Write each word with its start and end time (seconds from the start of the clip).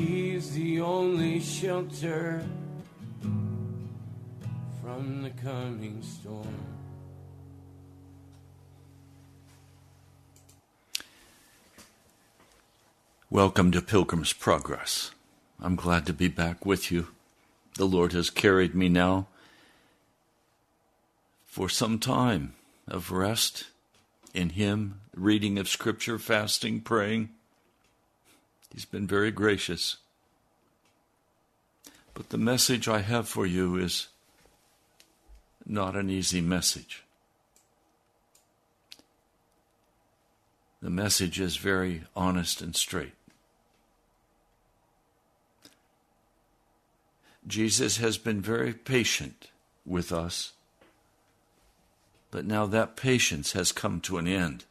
He's 0.00 0.54
the 0.54 0.80
only 0.80 1.40
shelter 1.40 2.42
from 4.80 5.22
the 5.22 5.28
coming 5.28 6.00
storm. 6.00 6.46
Welcome 13.28 13.70
to 13.72 13.82
Pilgrim's 13.82 14.32
Progress. 14.32 15.10
I'm 15.60 15.76
glad 15.76 16.06
to 16.06 16.14
be 16.14 16.28
back 16.28 16.64
with 16.64 16.90
you. 16.90 17.08
The 17.74 17.84
Lord 17.84 18.14
has 18.14 18.30
carried 18.30 18.74
me 18.74 18.88
now 18.88 19.26
for 21.44 21.68
some 21.68 21.98
time 21.98 22.54
of 22.88 23.12
rest 23.12 23.66
in 24.32 24.50
Him, 24.50 25.02
reading 25.14 25.58
of 25.58 25.68
Scripture, 25.68 26.18
fasting, 26.18 26.80
praying. 26.80 27.28
He's 28.72 28.84
been 28.84 29.06
very 29.06 29.30
gracious. 29.30 29.96
But 32.14 32.30
the 32.30 32.38
message 32.38 32.88
I 32.88 33.00
have 33.00 33.28
for 33.28 33.46
you 33.46 33.76
is 33.76 34.08
not 35.66 35.96
an 35.96 36.10
easy 36.10 36.40
message. 36.40 37.04
The 40.82 40.90
message 40.90 41.38
is 41.40 41.56
very 41.56 42.02
honest 42.16 42.62
and 42.62 42.74
straight. 42.74 43.12
Jesus 47.46 47.96
has 47.98 48.18
been 48.18 48.40
very 48.40 48.72
patient 48.72 49.50
with 49.84 50.12
us, 50.12 50.52
but 52.30 52.44
now 52.44 52.66
that 52.66 52.96
patience 52.96 53.52
has 53.52 53.72
come 53.72 54.00
to 54.02 54.18
an 54.18 54.26
end. 54.26 54.64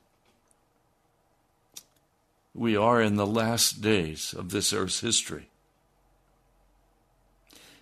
We 2.53 2.75
are 2.75 3.01
in 3.01 3.15
the 3.15 3.27
last 3.27 3.81
days 3.81 4.33
of 4.33 4.49
this 4.49 4.73
earth's 4.73 5.01
history. 5.01 5.49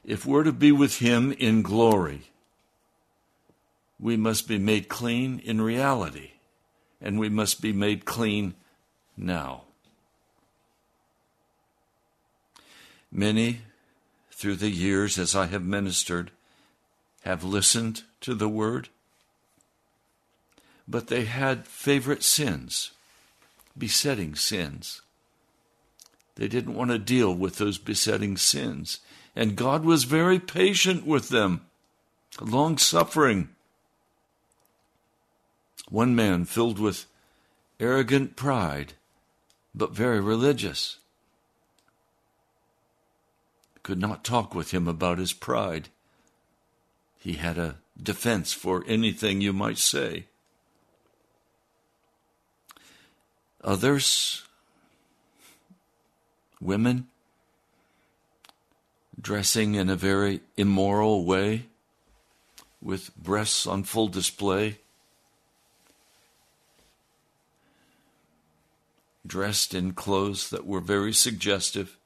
If 0.03 0.25
we're 0.25 0.43
to 0.43 0.51
be 0.51 0.71
with 0.71 0.99
Him 0.99 1.31
in 1.33 1.61
glory, 1.61 2.29
we 3.99 4.15
must 4.15 4.47
be 4.47 4.57
made 4.57 4.87
clean 4.87 5.39
in 5.39 5.61
reality, 5.61 6.31
and 7.01 7.19
we 7.19 7.29
must 7.29 7.61
be 7.61 7.73
made 7.73 8.05
clean 8.05 8.53
now. 9.15 9.63
Many, 13.11 13.61
through 14.31 14.57
the 14.57 14.69
years 14.69 15.17
as 15.17 15.35
I 15.35 15.47
have 15.47 15.63
ministered, 15.63 16.31
have 17.21 17.43
listened 17.43 18.03
to 18.21 18.35
the 18.35 18.49
word, 18.49 18.89
but 20.87 21.07
they 21.07 21.25
had 21.25 21.67
favorite 21.67 22.23
sins, 22.23 22.91
besetting 23.77 24.35
sins. 24.35 25.01
They 26.35 26.47
didn't 26.47 26.75
want 26.75 26.91
to 26.91 27.00
deal 27.00 27.33
with 27.33 27.57
those 27.57 27.77
besetting 27.77 28.38
sins, 28.38 29.00
and 29.35 29.56
God 29.56 29.83
was 29.83 30.03
very 30.03 30.39
patient 30.39 31.06
with 31.06 31.29
them, 31.29 31.62
long 32.39 32.77
suffering. 32.77 33.50
One 35.89 36.15
man 36.15 36.45
filled 36.45 36.79
with 36.79 37.06
arrogant 37.79 38.35
pride, 38.35 38.94
but 39.74 39.91
very 39.91 40.19
religious, 40.19 40.97
could 43.83 44.00
not 44.00 44.24
talk 44.24 44.53
with 44.53 44.71
him 44.71 44.88
about 44.88 45.18
his 45.18 45.33
pride. 45.33 45.88
He 47.19 47.33
had 47.33 47.57
a 47.57 47.77
defense 48.01 48.53
for 48.53 48.83
anything 48.85 49.41
you 49.41 49.53
might 49.53 49.77
say. 49.77 50.25
Others, 53.63 54.44
women, 56.62 57.07
dressing 59.19 59.75
in 59.75 59.89
a 59.89 59.95
very 59.95 60.42
immoral 60.56 61.25
way, 61.25 61.65
with 62.81 63.15
breasts 63.18 63.65
on 63.65 63.83
full 63.83 64.07
display, 64.07 64.77
dressed 69.25 69.74
in 69.74 69.94
clothes 69.94 70.50
that 70.50 70.65
were 70.65 70.80
very 70.80 71.12
suggestive. 71.12 71.98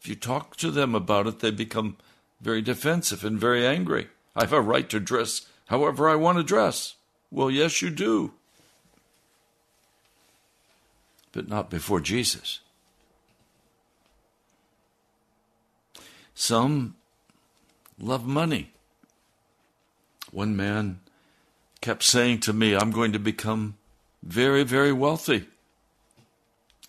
If 0.00 0.08
you 0.08 0.16
talk 0.16 0.56
to 0.56 0.70
them 0.70 0.94
about 0.94 1.26
it, 1.26 1.40
they 1.40 1.50
become 1.50 1.96
very 2.40 2.62
defensive 2.62 3.24
and 3.24 3.38
very 3.38 3.66
angry. 3.66 4.08
I 4.34 4.40
have 4.40 4.52
a 4.52 4.60
right 4.60 4.88
to 4.90 4.98
dress 4.98 5.46
however 5.66 6.08
I 6.08 6.16
want 6.16 6.38
to 6.38 6.42
dress. 6.42 6.96
Well, 7.30 7.50
yes, 7.50 7.82
you 7.82 7.90
do. 7.90 8.32
But 11.32 11.48
not 11.48 11.70
before 11.70 12.00
Jesus. 12.00 12.60
Some 16.34 16.96
love 17.98 18.26
money. 18.26 18.72
One 20.32 20.56
man 20.56 21.00
kept 21.80 22.02
saying 22.02 22.40
to 22.40 22.52
me, 22.52 22.74
I'm 22.74 22.90
going 22.90 23.12
to 23.12 23.18
become 23.18 23.76
very, 24.22 24.64
very 24.64 24.92
wealthy. 24.92 25.46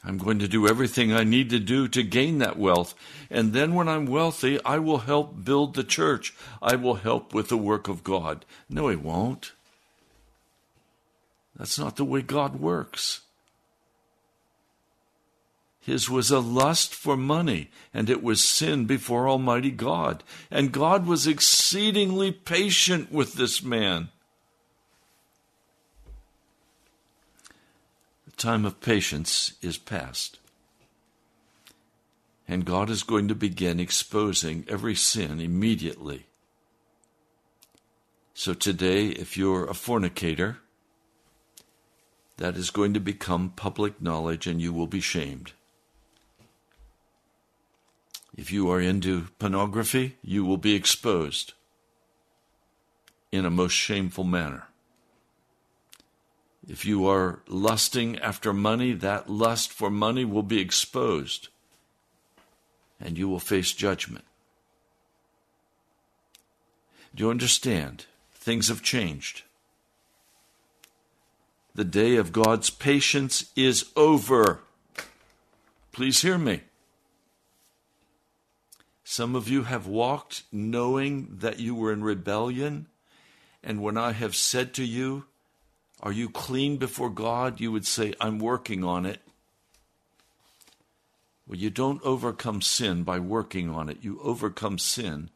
I'm 0.04 0.18
going 0.18 0.40
to 0.40 0.48
do 0.48 0.68
everything 0.68 1.14
I 1.14 1.24
need 1.24 1.52
to 1.52 1.60
do 1.60 1.88
to 1.90 2.02
gain 2.02 2.40
that 2.40 2.58
wealth. 2.58 2.96
And 3.30 3.54
then 3.54 3.76
when 3.76 3.88
I'm 3.88 4.08
wealthy, 4.08 4.60
I 4.66 4.80
will 4.80 5.00
help 5.00 5.44
build 5.44 5.76
the 5.76 5.84
church. 5.84 6.34
I 6.62 6.76
will 6.76 6.96
help 6.96 7.34
with 7.34 7.50
the 7.50 7.58
work 7.58 7.88
of 7.88 8.04
God. 8.04 8.46
No, 8.68 8.88
he 8.88 8.96
won't. 8.96 9.52
That's 11.56 11.78
not 11.78 11.98
the 11.98 12.06
way 12.06 12.22
God 12.22 12.60
works. 12.60 13.22
His 15.82 16.08
was 16.08 16.30
a 16.30 16.40
lust 16.40 16.94
for 16.94 17.18
money, 17.18 17.72
and 17.92 18.08
it 18.08 18.22
was 18.22 18.44
sin 18.44 18.86
before 18.86 19.28
Almighty 19.28 19.72
God. 19.72 20.24
And 20.52 20.72
God 20.72 21.08
was 21.08 21.26
exceedingly 21.26 22.32
patient 22.32 23.12
with 23.12 23.34
this 23.34 23.64
man. 23.64 24.10
The 28.28 28.32
time 28.38 28.64
of 28.64 28.80
patience 28.80 29.54
is 29.64 29.80
past. 29.80 30.38
And 32.48 32.64
God 32.64 32.92
is 32.92 33.02
going 33.02 33.28
to 33.30 33.36
begin 33.36 33.80
exposing 33.80 34.66
every 34.68 34.94
sin 34.94 35.40
immediately. 35.40 36.28
So 38.36 38.54
today, 38.54 39.08
if 39.08 39.36
you're 39.36 39.66
a 39.66 39.74
fornicator, 39.74 40.58
that 42.38 42.56
is 42.56 42.70
going 42.70 42.94
to 42.94 43.00
become 43.00 43.54
public 43.56 44.00
knowledge 44.00 44.46
and 44.46 44.62
you 44.62 44.74
will 44.74 44.88
be 44.88 45.02
shamed. 45.02 45.54
If 48.36 48.52
you 48.52 48.72
are 48.72 48.80
into 48.80 49.28
pornography, 49.40 50.18
you 50.24 50.46
will 50.46 50.58
be 50.58 50.76
exposed 50.76 51.54
in 53.32 53.46
a 53.46 53.50
most 53.50 53.74
shameful 53.74 54.24
manner. 54.24 54.68
If 56.68 56.86
you 56.86 57.08
are 57.08 57.40
lusting 57.48 58.20
after 58.20 58.54
money, 58.54 58.94
that 58.94 59.30
lust 59.30 59.72
for 59.72 59.90
money 59.90 60.26
will 60.26 60.44
be 60.44 60.60
exposed 60.60 61.50
and 63.00 63.18
you 63.18 63.28
will 63.28 63.40
face 63.40 63.72
judgment. 63.72 64.26
Do 67.16 67.26
you 67.26 67.30
understand? 67.30 68.06
Things 68.34 68.68
have 68.70 68.82
changed. 68.82 69.44
The 71.74 71.84
day 71.84 72.16
of 72.16 72.32
God's 72.32 72.70
patience 72.70 73.52
is 73.56 73.90
over. 73.96 74.60
Please 75.92 76.22
hear 76.22 76.38
me. 76.38 76.62
Some 79.12 79.36
of 79.36 79.50
you 79.50 79.64
have 79.64 79.88
walked 79.88 80.44
knowing 80.54 81.40
that 81.40 81.60
you 81.60 81.76
were 81.76 81.92
in 81.92 82.02
rebellion, 82.02 82.88
and 83.62 83.82
when 83.82 83.98
I 83.98 84.14
have 84.14 84.38
said 84.38 84.74
to 84.76 84.86
you, 84.86 85.26
are 86.00 86.14
you 86.14 86.30
clean 86.30 86.78
before 86.78 87.10
God? 87.10 87.60
You 87.60 87.74
would 87.74 87.86
say, 87.86 88.14
I'm 88.22 88.40
working 88.40 88.86
on 88.86 89.06
it. 89.06 89.20
Well, 91.46 91.60
you 91.60 91.70
don't 91.70 92.02
overcome 92.04 92.62
sin 92.62 93.04
by 93.04 93.20
working 93.20 93.70
on 93.70 93.90
it. 93.90 93.98
You 94.00 94.18
overcome 94.24 94.78
sin 94.78 95.30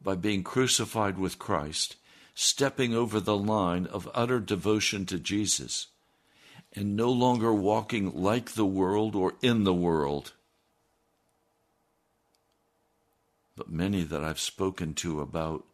by 0.00 0.14
being 0.14 0.44
crucified 0.44 1.18
with 1.18 1.40
Christ, 1.40 1.96
stepping 2.36 2.94
over 2.94 3.18
the 3.18 3.36
line 3.36 3.86
of 3.86 4.08
utter 4.14 4.38
devotion 4.38 5.06
to 5.06 5.18
Jesus, 5.18 5.88
and 6.72 6.94
no 6.94 7.10
longer 7.10 7.52
walking 7.52 8.14
like 8.14 8.52
the 8.52 8.64
world 8.64 9.16
or 9.16 9.34
in 9.42 9.64
the 9.64 9.74
world. 9.74 10.34
But 13.58 13.72
many 13.72 14.04
that 14.04 14.22
I've 14.22 14.38
spoken 14.38 14.94
to 14.94 15.20
about 15.20 15.64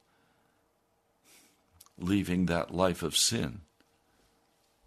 leaving 1.98 2.46
that 2.46 2.74
life 2.74 3.02
of 3.02 3.14
sin 3.14 3.60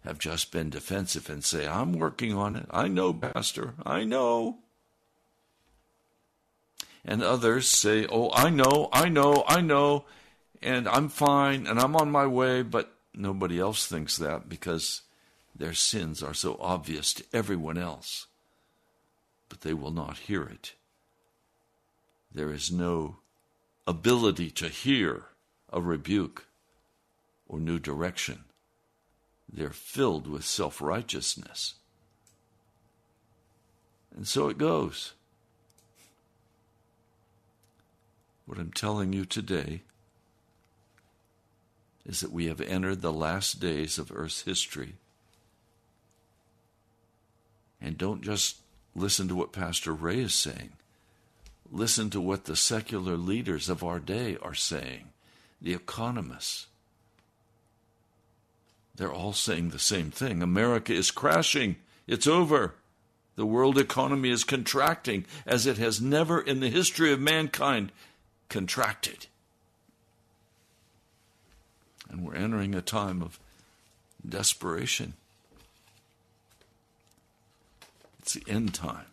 have 0.02 0.18
just 0.18 0.50
been 0.50 0.68
defensive 0.68 1.30
and 1.30 1.44
say, 1.44 1.68
I'm 1.68 1.92
working 1.92 2.34
on 2.34 2.56
it. 2.56 2.66
I 2.70 2.88
know, 2.88 3.12
Pastor. 3.12 3.74
I 3.86 4.02
know. 4.02 4.58
And 7.04 7.22
others 7.22 7.68
say, 7.68 8.04
Oh, 8.10 8.32
I 8.34 8.50
know, 8.50 8.88
I 8.92 9.08
know, 9.08 9.44
I 9.46 9.60
know, 9.60 10.04
and 10.60 10.88
I'm 10.88 11.08
fine 11.08 11.68
and 11.68 11.78
I'm 11.78 11.94
on 11.94 12.10
my 12.10 12.26
way, 12.26 12.62
but 12.62 12.92
nobody 13.14 13.60
else 13.60 13.86
thinks 13.86 14.16
that 14.16 14.48
because 14.48 15.02
their 15.54 15.72
sins 15.72 16.20
are 16.20 16.34
so 16.34 16.56
obvious 16.60 17.14
to 17.14 17.24
everyone 17.32 17.78
else. 17.78 18.26
But 19.48 19.60
they 19.60 19.72
will 19.72 19.92
not 19.92 20.18
hear 20.18 20.42
it. 20.42 20.72
There 22.38 22.52
is 22.52 22.70
no 22.70 23.16
ability 23.84 24.52
to 24.52 24.68
hear 24.68 25.24
a 25.72 25.80
rebuke 25.80 26.46
or 27.48 27.58
new 27.58 27.80
direction. 27.80 28.44
They're 29.52 29.70
filled 29.70 30.28
with 30.28 30.44
self 30.44 30.80
righteousness. 30.80 31.74
And 34.14 34.24
so 34.24 34.48
it 34.48 34.56
goes. 34.56 35.14
What 38.46 38.58
I'm 38.58 38.70
telling 38.70 39.12
you 39.12 39.24
today 39.24 39.82
is 42.06 42.20
that 42.20 42.30
we 42.30 42.46
have 42.46 42.60
entered 42.60 43.02
the 43.02 43.12
last 43.12 43.58
days 43.58 43.98
of 43.98 44.12
Earth's 44.14 44.42
history. 44.42 44.94
And 47.80 47.98
don't 47.98 48.22
just 48.22 48.58
listen 48.94 49.26
to 49.26 49.34
what 49.34 49.52
Pastor 49.52 49.92
Ray 49.92 50.20
is 50.20 50.36
saying. 50.36 50.74
Listen 51.70 52.10
to 52.10 52.20
what 52.20 52.44
the 52.44 52.56
secular 52.56 53.16
leaders 53.16 53.68
of 53.68 53.84
our 53.84 53.98
day 53.98 54.36
are 54.40 54.54
saying, 54.54 55.08
the 55.60 55.74
economists. 55.74 56.66
They're 58.94 59.12
all 59.12 59.32
saying 59.32 59.70
the 59.70 59.78
same 59.78 60.10
thing. 60.10 60.42
America 60.42 60.92
is 60.92 61.10
crashing. 61.10 61.76
It's 62.06 62.26
over. 62.26 62.74
The 63.36 63.46
world 63.46 63.78
economy 63.78 64.30
is 64.30 64.42
contracting 64.42 65.24
as 65.46 65.66
it 65.66 65.78
has 65.78 66.00
never 66.00 66.40
in 66.40 66.58
the 66.58 66.70
history 66.70 67.12
of 67.12 67.20
mankind 67.20 67.92
contracted. 68.48 69.26
And 72.10 72.24
we're 72.24 72.34
entering 72.34 72.74
a 72.74 72.80
time 72.80 73.22
of 73.22 73.38
desperation. 74.26 75.12
It's 78.20 78.34
the 78.34 78.50
end 78.50 78.74
time. 78.74 79.06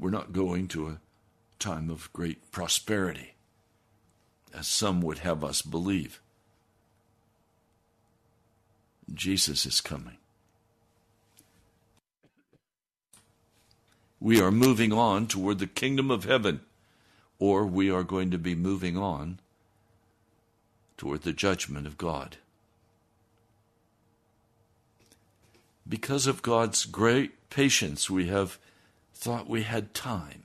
We're 0.00 0.08
not 0.08 0.32
going 0.32 0.66
to 0.68 0.88
a 0.88 1.00
time 1.58 1.90
of 1.90 2.10
great 2.14 2.50
prosperity, 2.50 3.34
as 4.54 4.66
some 4.66 5.02
would 5.02 5.18
have 5.18 5.44
us 5.44 5.60
believe. 5.60 6.22
Jesus 9.12 9.66
is 9.66 9.82
coming. 9.82 10.16
We 14.18 14.40
are 14.40 14.50
moving 14.50 14.90
on 14.92 15.26
toward 15.26 15.58
the 15.58 15.66
kingdom 15.66 16.10
of 16.10 16.24
heaven, 16.24 16.60
or 17.38 17.66
we 17.66 17.90
are 17.90 18.02
going 18.02 18.30
to 18.30 18.38
be 18.38 18.54
moving 18.54 18.96
on 18.96 19.38
toward 20.96 21.22
the 21.22 21.32
judgment 21.34 21.86
of 21.86 21.98
God. 21.98 22.38
Because 25.86 26.26
of 26.26 26.40
God's 26.40 26.86
great 26.86 27.50
patience, 27.50 28.08
we 28.08 28.28
have 28.28 28.58
thought 29.20 29.50
we 29.50 29.64
had 29.64 29.92
time. 29.92 30.44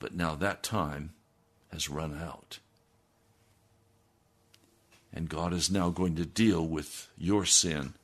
But 0.00 0.14
now 0.14 0.34
that 0.34 0.64
time 0.64 1.12
has 1.72 1.88
run 1.88 2.18
out. 2.20 2.58
And 5.12 5.28
God 5.28 5.52
is 5.52 5.70
now 5.70 5.90
going 5.90 6.16
to 6.16 6.26
deal 6.26 6.66
with 6.66 7.08
your 7.16 7.46
sin 7.46 7.94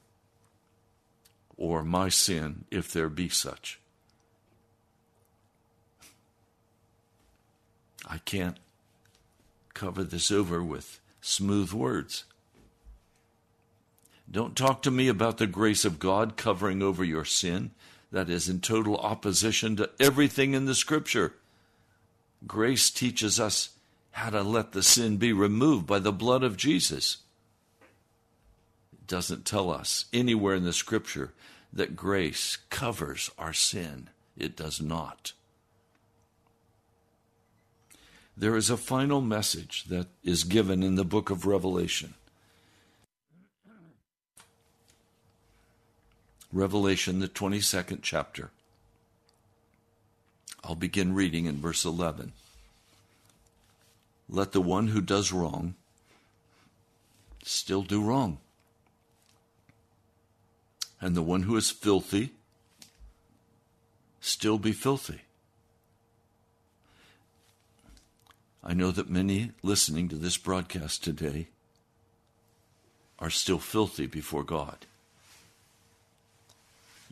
or 1.57 1.83
my 1.83 2.09
sin, 2.09 2.65
if 2.71 2.93
there 2.93 3.09
be 3.09 3.29
such. 3.29 3.79
I 8.07 8.19
can't 8.19 8.57
cover 9.75 10.03
this 10.03 10.31
over 10.31 10.63
with 10.63 11.01
smooth 11.21 11.73
words. 11.73 12.25
Don't 14.31 14.57
talk 14.57 14.83
to 14.83 14.91
me 14.91 15.09
about 15.09 15.39
the 15.39 15.47
grace 15.47 15.85
of 15.85 15.99
God 15.99 16.37
covering 16.37 16.83
over 16.83 17.05
your 17.05 17.25
sin. 17.25 17.73
That 18.13 18.29
is 18.31 18.49
in 18.49 18.61
total 18.61 18.97
opposition 18.99 19.75
to 19.77 19.91
everything 19.99 20.53
in 20.55 20.67
the 20.67 20.75
Scripture. 20.75 21.35
Grace 22.47 22.91
teaches 22.91 23.41
us 23.41 23.71
how 24.13 24.31
to 24.31 24.43
let 24.43 24.73
the 24.73 24.83
sin 24.83 25.17
be 25.17 25.33
removed 25.33 25.87
by 25.87 25.99
the 25.99 26.13
blood 26.13 26.45
of 26.45 26.57
Jesus. 26.59 27.19
It 28.93 29.07
doesn't 29.07 29.47
tell 29.47 29.71
us 29.71 30.05
anywhere 30.13 30.55
in 30.55 30.65
the 30.65 30.73
Scripture 30.73 31.33
that 31.73 31.97
grace 31.97 32.59
covers 32.69 33.31
our 33.39 33.55
sin. 33.55 34.11
It 34.37 34.57
does 34.57 34.81
not. 34.81 35.33
There 38.37 38.57
is 38.57 38.71
a 38.71 38.77
final 38.77 39.21
message 39.21 39.85
that 39.85 40.09
is 40.23 40.45
given 40.45 40.83
in 40.83 40.97
the 40.97 41.05
book 41.05 41.31
of 41.31 41.47
Revelation. 41.47 42.15
Revelation, 46.53 47.21
the 47.21 47.29
22nd 47.29 48.01
chapter. 48.03 48.51
I'll 50.63 50.75
begin 50.75 51.15
reading 51.15 51.47
in 51.47 51.61
verse 51.61 51.85
11. 51.85 52.33
Let 54.29 54.53
the 54.53 54.61
one 54.61 54.89
who 54.89 55.01
does 55.01 55.33
wrong 55.33 55.75
still 57.43 57.83
do 57.83 58.03
wrong. 58.03 58.39
And 61.01 61.17
the 61.17 61.23
one 61.23 61.43
who 61.43 61.57
is 61.57 61.71
filthy 61.71 62.31
still 64.21 64.59
be 64.59 64.73
filthy. 64.73 65.23
I 68.63 68.75
know 68.75 68.93
that 68.93 69.11
many 69.11 69.51
listening 69.63 70.09
to 70.11 70.17
this 70.17 70.37
broadcast 70.37 71.03
today 71.03 71.49
are 73.19 73.31
still 73.31 73.59
filthy 73.59 74.07
before 74.07 74.45
God. 74.45 74.87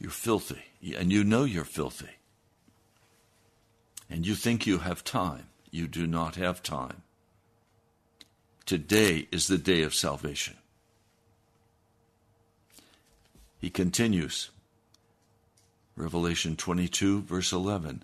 You're 0.01 0.11
filthy, 0.11 0.63
and 0.97 1.13
you 1.13 1.23
know 1.23 1.45
you're 1.45 1.63
filthy. 1.63 2.09
And 4.09 4.27
you 4.27 4.35
think 4.35 4.67
you 4.67 4.79
have 4.79 5.05
time. 5.05 5.49
You 5.71 5.87
do 5.87 6.07
not 6.07 6.37
have 6.37 6.63
time. 6.63 7.03
Today 8.65 9.29
is 9.31 9.47
the 9.47 9.59
day 9.59 9.83
of 9.83 9.95
salvation. 9.95 10.57
He 13.59 13.69
continues, 13.69 14.51
Revelation 15.97 16.57
22, 16.57 17.21
verse 17.23 17.53
11, 17.53 18.03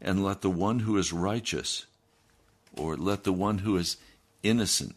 and 0.00 0.24
let 0.24 0.42
the 0.42 0.50
one 0.50 0.78
who 0.80 0.96
is 0.96 1.12
righteous, 1.12 1.86
or 2.76 2.96
let 2.96 3.24
the 3.24 3.32
one 3.32 3.58
who 3.58 3.76
is 3.76 3.96
innocent, 4.44 4.94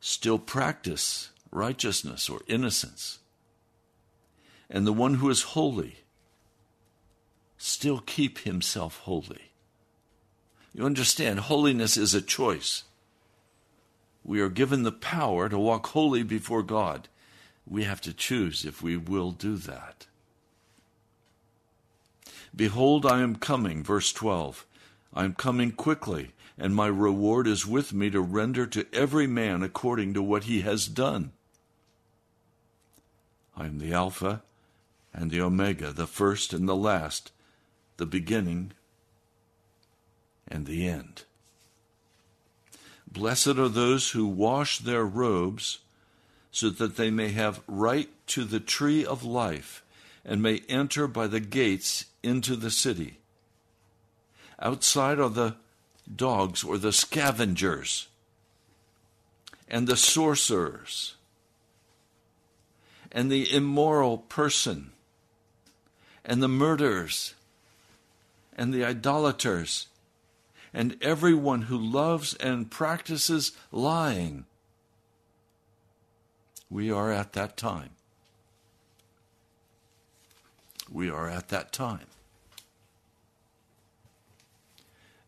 still 0.00 0.40
practice 0.40 1.30
righteousness 1.52 2.28
or 2.28 2.40
innocence 2.48 3.20
and 4.70 4.86
the 4.86 4.92
one 4.92 5.14
who 5.14 5.30
is 5.30 5.42
holy 5.42 5.98
still 7.58 7.98
keep 7.98 8.38
himself 8.38 9.00
holy. 9.00 9.52
You 10.72 10.86
understand, 10.86 11.40
holiness 11.40 11.96
is 11.96 12.14
a 12.14 12.22
choice. 12.22 12.84
We 14.24 14.40
are 14.40 14.48
given 14.48 14.84
the 14.84 14.92
power 14.92 15.48
to 15.48 15.58
walk 15.58 15.88
holy 15.88 16.22
before 16.22 16.62
God. 16.62 17.08
We 17.66 17.84
have 17.84 18.00
to 18.02 18.12
choose 18.12 18.64
if 18.64 18.82
we 18.82 18.96
will 18.96 19.32
do 19.32 19.56
that. 19.56 20.06
Behold, 22.54 23.04
I 23.04 23.20
am 23.20 23.36
coming, 23.36 23.82
verse 23.82 24.12
12. 24.12 24.64
I 25.12 25.24
am 25.24 25.34
coming 25.34 25.72
quickly, 25.72 26.32
and 26.56 26.74
my 26.74 26.86
reward 26.86 27.46
is 27.46 27.66
with 27.66 27.92
me 27.92 28.10
to 28.10 28.20
render 28.20 28.66
to 28.66 28.86
every 28.92 29.26
man 29.26 29.62
according 29.62 30.14
to 30.14 30.22
what 30.22 30.44
he 30.44 30.60
has 30.60 30.86
done. 30.86 31.32
I 33.56 33.66
am 33.66 33.78
the 33.78 33.92
Alpha 33.92 34.42
and 35.12 35.30
the 35.30 35.40
Omega, 35.40 35.92
the 35.92 36.06
first 36.06 36.52
and 36.52 36.68
the 36.68 36.76
last, 36.76 37.32
the 37.96 38.06
beginning 38.06 38.72
and 40.46 40.66
the 40.66 40.88
end. 40.88 41.24
Blessed 43.10 43.58
are 43.58 43.68
those 43.68 44.10
who 44.10 44.26
wash 44.26 44.78
their 44.78 45.04
robes 45.04 45.78
so 46.50 46.70
that 46.70 46.96
they 46.96 47.10
may 47.10 47.30
have 47.30 47.62
right 47.66 48.08
to 48.28 48.44
the 48.44 48.60
tree 48.60 49.04
of 49.04 49.24
life 49.24 49.82
and 50.24 50.42
may 50.42 50.62
enter 50.68 51.06
by 51.06 51.26
the 51.26 51.40
gates 51.40 52.06
into 52.22 52.56
the 52.56 52.70
city. 52.70 53.18
Outside 54.60 55.18
are 55.18 55.30
the 55.30 55.56
dogs 56.14 56.64
or 56.64 56.78
the 56.78 56.92
scavengers 56.92 58.08
and 59.68 59.86
the 59.86 59.96
sorcerers 59.96 61.14
and 63.12 63.30
the 63.30 63.54
immoral 63.54 64.18
person 64.18 64.92
and 66.28 66.42
the 66.42 66.48
murderers 66.48 67.34
and 68.56 68.72
the 68.72 68.84
idolaters 68.84 69.88
and 70.74 70.94
everyone 71.00 71.62
who 71.62 71.78
loves 71.78 72.34
and 72.34 72.70
practices 72.70 73.52
lying. 73.72 74.44
We 76.70 76.90
are 76.90 77.10
at 77.10 77.32
that 77.32 77.56
time. 77.56 77.90
We 80.92 81.08
are 81.08 81.28
at 81.28 81.48
that 81.48 81.72
time. 81.72 82.06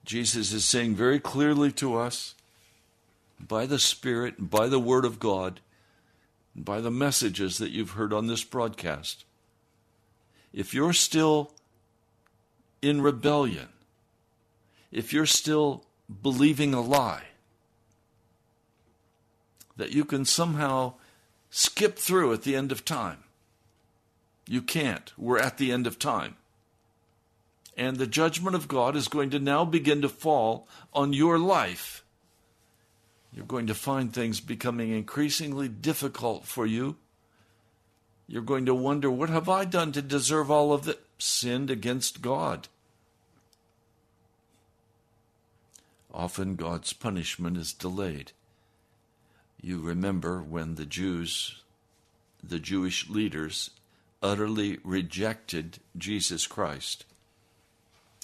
Jesus 0.04 0.52
is 0.52 0.66
saying 0.66 0.96
very 0.96 1.18
clearly 1.18 1.72
to 1.72 1.96
us 1.96 2.34
by 3.40 3.64
the 3.64 3.78
Spirit, 3.78 4.50
by 4.50 4.68
the 4.68 4.80
Word 4.80 5.06
of 5.06 5.18
God, 5.18 5.60
and 6.54 6.64
by 6.64 6.82
the 6.82 6.90
messages 6.90 7.56
that 7.56 7.70
you've 7.70 7.92
heard 7.92 8.12
on 8.12 8.26
this 8.26 8.44
broadcast. 8.44 9.24
If 10.52 10.74
you're 10.74 10.92
still 10.92 11.52
in 12.82 13.02
rebellion, 13.02 13.68
if 14.90 15.12
you're 15.12 15.26
still 15.26 15.84
believing 16.22 16.74
a 16.74 16.80
lie, 16.80 17.24
that 19.76 19.92
you 19.92 20.04
can 20.04 20.24
somehow 20.24 20.94
skip 21.50 21.98
through 21.98 22.32
at 22.32 22.42
the 22.42 22.56
end 22.56 22.72
of 22.72 22.84
time. 22.84 23.24
You 24.46 24.62
can't. 24.62 25.12
We're 25.16 25.38
at 25.38 25.58
the 25.58 25.72
end 25.72 25.86
of 25.86 25.98
time. 25.98 26.36
And 27.76 27.96
the 27.96 28.06
judgment 28.06 28.56
of 28.56 28.68
God 28.68 28.96
is 28.96 29.08
going 29.08 29.30
to 29.30 29.38
now 29.38 29.64
begin 29.64 30.02
to 30.02 30.08
fall 30.08 30.66
on 30.92 31.12
your 31.12 31.38
life. 31.38 32.04
You're 33.32 33.46
going 33.46 33.68
to 33.68 33.74
find 33.74 34.12
things 34.12 34.40
becoming 34.40 34.90
increasingly 34.90 35.68
difficult 35.68 36.44
for 36.46 36.66
you. 36.66 36.96
You're 38.30 38.42
going 38.42 38.66
to 38.66 38.74
wonder, 38.76 39.10
what 39.10 39.28
have 39.28 39.48
I 39.48 39.64
done 39.64 39.90
to 39.90 40.00
deserve 40.00 40.52
all 40.52 40.72
of 40.72 40.84
that? 40.84 41.04
Sinned 41.18 41.68
against 41.68 42.22
God. 42.22 42.68
Often 46.14 46.54
God's 46.54 46.92
punishment 46.92 47.56
is 47.56 47.72
delayed. 47.72 48.30
You 49.60 49.80
remember 49.80 50.40
when 50.40 50.76
the 50.76 50.86
Jews, 50.86 51.60
the 52.40 52.60
Jewish 52.60 53.10
leaders, 53.10 53.70
utterly 54.22 54.78
rejected 54.84 55.80
Jesus 55.98 56.46
Christ. 56.46 57.04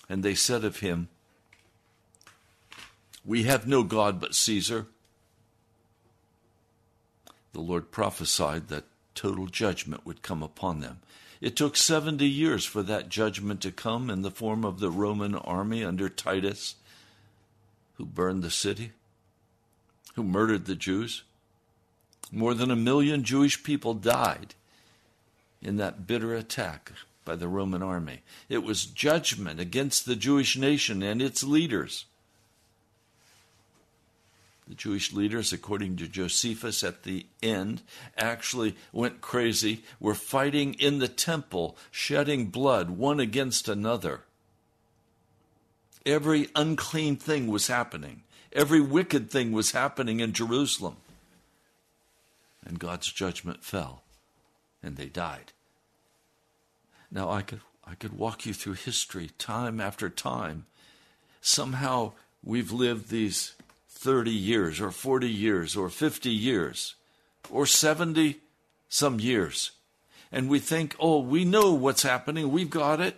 And 0.08 0.22
they 0.22 0.36
said 0.36 0.62
of 0.62 0.78
him, 0.78 1.08
We 3.24 3.42
have 3.42 3.66
no 3.66 3.82
God 3.82 4.20
but 4.20 4.36
Caesar. 4.36 4.86
The 7.52 7.60
Lord 7.60 7.90
prophesied 7.90 8.68
that 8.68 8.84
total 9.16 9.46
judgment 9.46 10.06
would 10.06 10.22
come 10.22 10.42
upon 10.42 10.80
them. 10.80 11.00
It 11.40 11.56
took 11.56 11.76
70 11.76 12.26
years 12.26 12.64
for 12.64 12.82
that 12.84 13.08
judgment 13.08 13.60
to 13.62 13.72
come 13.72 14.08
in 14.08 14.22
the 14.22 14.30
form 14.30 14.64
of 14.64 14.78
the 14.78 14.90
Roman 14.90 15.34
army 15.34 15.84
under 15.84 16.08
Titus, 16.08 16.76
who 17.94 18.06
burned 18.06 18.42
the 18.42 18.50
city, 18.50 18.92
who 20.14 20.22
murdered 20.22 20.66
the 20.66 20.76
Jews. 20.76 21.24
More 22.30 22.54
than 22.54 22.70
a 22.70 22.76
million 22.76 23.24
Jewish 23.24 23.62
people 23.62 23.94
died 23.94 24.54
in 25.60 25.76
that 25.76 26.06
bitter 26.06 26.34
attack 26.34 26.92
by 27.24 27.36
the 27.36 27.48
Roman 27.48 27.82
army. 27.82 28.22
It 28.48 28.62
was 28.62 28.86
judgment 28.86 29.60
against 29.60 30.06
the 30.06 30.16
Jewish 30.16 30.56
nation 30.56 31.02
and 31.02 31.20
its 31.20 31.42
leaders. 31.42 32.06
The 34.66 34.74
Jewish 34.74 35.12
leaders, 35.12 35.52
according 35.52 35.96
to 35.96 36.08
Josephus 36.08 36.82
at 36.82 37.04
the 37.04 37.26
end, 37.40 37.82
actually 38.16 38.76
went 38.92 39.20
crazy, 39.20 39.84
were 40.00 40.14
fighting 40.14 40.74
in 40.74 40.98
the 40.98 41.08
temple, 41.08 41.76
shedding 41.92 42.46
blood 42.46 42.90
one 42.90 43.20
against 43.20 43.68
another. 43.68 44.22
Every 46.04 46.48
unclean 46.56 47.16
thing 47.16 47.46
was 47.46 47.68
happening, 47.68 48.22
every 48.52 48.80
wicked 48.80 49.30
thing 49.30 49.52
was 49.52 49.70
happening 49.70 50.20
in 50.20 50.32
Jerusalem. 50.32 50.96
And 52.64 52.80
God's 52.80 53.12
judgment 53.12 53.62
fell, 53.62 54.02
and 54.82 54.96
they 54.96 55.06
died. 55.06 55.52
Now, 57.10 57.30
I 57.30 57.42
could, 57.42 57.60
I 57.84 57.94
could 57.94 58.18
walk 58.18 58.46
you 58.46 58.52
through 58.52 58.74
history 58.74 59.30
time 59.38 59.80
after 59.80 60.10
time. 60.10 60.66
Somehow 61.40 62.12
we've 62.42 62.72
lived 62.72 63.08
these 63.10 63.55
30 64.06 64.30
years 64.30 64.80
or 64.80 64.92
40 64.92 65.28
years 65.28 65.76
or 65.76 65.88
50 65.88 66.30
years 66.30 66.94
or 67.50 67.66
70 67.66 68.36
some 68.88 69.18
years. 69.18 69.72
And 70.30 70.48
we 70.48 70.60
think, 70.60 70.94
oh, 71.00 71.18
we 71.18 71.44
know 71.44 71.72
what's 71.72 72.04
happening. 72.04 72.52
We've 72.52 72.70
got 72.70 73.00
it. 73.00 73.16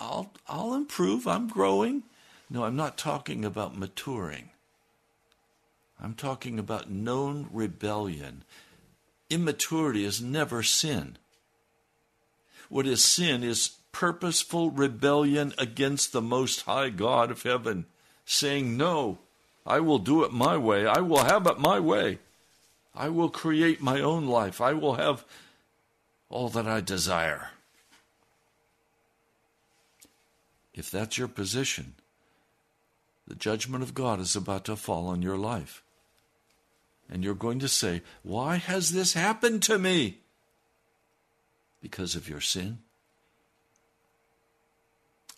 I'll, 0.00 0.32
I'll 0.48 0.74
improve. 0.74 1.28
I'm 1.28 1.46
growing. 1.46 2.02
No, 2.50 2.64
I'm 2.64 2.74
not 2.74 2.98
talking 2.98 3.44
about 3.44 3.78
maturing. 3.78 4.50
I'm 6.02 6.14
talking 6.14 6.58
about 6.58 6.90
known 6.90 7.48
rebellion. 7.52 8.42
Immaturity 9.30 10.04
is 10.04 10.20
never 10.20 10.64
sin. 10.64 11.16
What 12.68 12.88
is 12.88 13.04
sin 13.04 13.44
is 13.44 13.76
purposeful 13.92 14.72
rebellion 14.72 15.54
against 15.58 16.12
the 16.12 16.20
Most 16.20 16.62
High 16.62 16.88
God 16.88 17.30
of 17.30 17.44
heaven, 17.44 17.86
saying, 18.24 18.76
No, 18.76 19.20
I 19.66 19.80
will 19.80 19.98
do 19.98 20.24
it 20.24 20.32
my 20.32 20.56
way. 20.56 20.86
I 20.86 21.00
will 21.00 21.24
have 21.24 21.46
it 21.46 21.58
my 21.58 21.80
way. 21.80 22.18
I 22.94 23.08
will 23.08 23.30
create 23.30 23.80
my 23.80 24.00
own 24.00 24.26
life. 24.26 24.60
I 24.60 24.72
will 24.72 24.94
have 24.94 25.24
all 26.28 26.48
that 26.50 26.66
I 26.66 26.80
desire. 26.80 27.48
If 30.74 30.90
that's 30.90 31.18
your 31.18 31.28
position, 31.28 31.94
the 33.26 33.34
judgment 33.34 33.82
of 33.82 33.94
God 33.94 34.20
is 34.20 34.36
about 34.36 34.64
to 34.66 34.76
fall 34.76 35.06
on 35.06 35.22
your 35.22 35.38
life. 35.38 35.82
And 37.08 37.22
you're 37.22 37.34
going 37.34 37.58
to 37.60 37.68
say, 37.68 38.02
Why 38.22 38.56
has 38.56 38.90
this 38.90 39.14
happened 39.14 39.62
to 39.64 39.78
me? 39.78 40.18
Because 41.80 42.16
of 42.16 42.28
your 42.28 42.40
sin. 42.40 42.78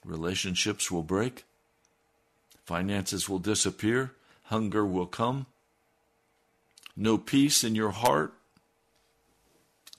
Relationships 0.05 0.91
will 0.91 1.03
break. 1.03 1.45
Finances 2.67 3.29
will 3.29 3.39
disappear, 3.39 4.13
hunger 4.43 4.85
will 4.85 5.07
come, 5.07 5.47
no 6.97 7.17
peace 7.17 7.63
in 7.63 7.77
your 7.77 7.93
heart, 7.93 8.35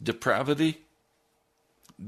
depravity, 0.04 0.82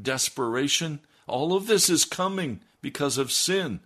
desperation. 0.02 1.00
All 1.28 1.56
of 1.56 1.67
this 1.67 1.89
is 1.89 2.04
coming 2.04 2.60
because 2.82 3.17
of 3.17 3.32
sin. 3.32 3.80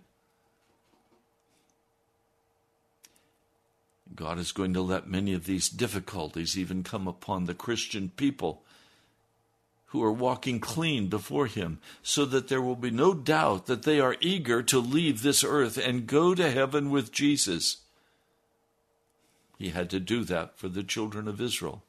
God 4.12 4.40
is 4.40 4.50
going 4.50 4.74
to 4.74 4.80
let 4.80 5.06
many 5.06 5.32
of 5.32 5.46
these 5.46 5.68
difficulties 5.68 6.58
even 6.58 6.82
come 6.82 7.06
upon 7.06 7.44
the 7.44 7.54
Christian 7.54 8.10
people 8.16 8.64
who 9.94 10.02
are 10.02 10.10
walking 10.10 10.58
clean 10.58 11.06
before 11.06 11.46
Him, 11.46 11.78
so 12.02 12.24
that 12.24 12.48
there 12.48 12.60
will 12.60 12.74
be 12.74 12.90
no 12.90 13.14
doubt 13.14 13.66
that 13.66 13.84
they 13.84 14.00
are 14.00 14.16
eager 14.20 14.60
to 14.60 14.80
leave 14.80 15.22
this 15.22 15.44
earth 15.44 15.78
and 15.78 16.08
go 16.08 16.34
to 16.34 16.50
heaven 16.50 16.90
with 16.90 17.12
Jesus. 17.12 17.76
He 19.56 19.68
had 19.68 19.88
to 19.90 20.00
do 20.00 20.24
that 20.24 20.58
for 20.58 20.68
the 20.68 20.82
children 20.82 21.28
of 21.28 21.40
Israel. 21.40 21.84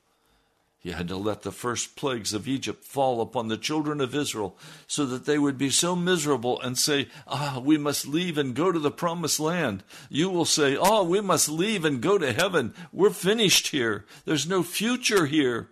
He 0.77 0.91
had 0.91 1.07
to 1.07 1.17
let 1.17 1.41
the 1.41 1.51
first 1.51 1.95
plagues 1.95 2.31
of 2.31 2.47
Egypt 2.47 2.83
fall 2.83 3.21
upon 3.21 3.47
the 3.47 3.57
children 3.57 3.99
of 3.99 4.13
Israel 4.13 4.55
so 4.85 5.07
that 5.07 5.25
they 5.25 5.39
would 5.39 5.57
be 5.57 5.71
so 5.71 5.95
miserable 5.95 6.61
and 6.61 6.77
say, 6.77 7.07
Ah, 7.25 7.59
we 7.59 7.75
must 7.75 8.05
leave 8.05 8.37
and 8.37 8.53
go 8.53 8.71
to 8.71 8.77
the 8.77 8.91
promised 8.91 9.39
land. 9.39 9.83
You 10.11 10.29
will 10.29 10.45
say, 10.45 10.77
Oh, 10.79 11.03
we 11.03 11.21
must 11.21 11.49
leave 11.49 11.85
and 11.85 12.01
go 12.01 12.19
to 12.19 12.31
heaven. 12.31 12.75
We're 12.93 13.09
finished 13.09 13.69
here. 13.69 14.05
There's 14.25 14.47
no 14.47 14.61
future 14.61 15.25
here. 15.25 15.69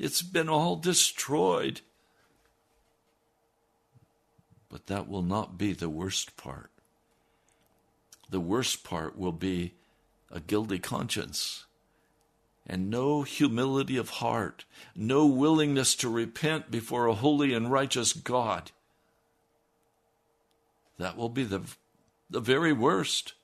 It's 0.00 0.22
been 0.22 0.48
all 0.48 0.76
destroyed. 0.76 1.82
But 4.70 4.86
that 4.86 5.08
will 5.08 5.22
not 5.22 5.58
be 5.58 5.74
the 5.74 5.90
worst 5.90 6.38
part. 6.38 6.70
The 8.30 8.40
worst 8.40 8.82
part 8.82 9.18
will 9.18 9.32
be 9.32 9.74
a 10.30 10.40
guilty 10.40 10.78
conscience 10.78 11.66
and 12.66 12.88
no 12.88 13.22
humility 13.22 13.96
of 13.96 14.08
heart, 14.08 14.64
no 14.94 15.26
willingness 15.26 15.94
to 15.96 16.08
repent 16.08 16.70
before 16.70 17.06
a 17.06 17.14
holy 17.14 17.52
and 17.52 17.70
righteous 17.70 18.12
God. 18.14 18.70
That 20.98 21.16
will 21.16 21.28
be 21.28 21.44
the, 21.44 21.62
the 22.30 22.40
very 22.40 22.72
worst. 22.72 23.34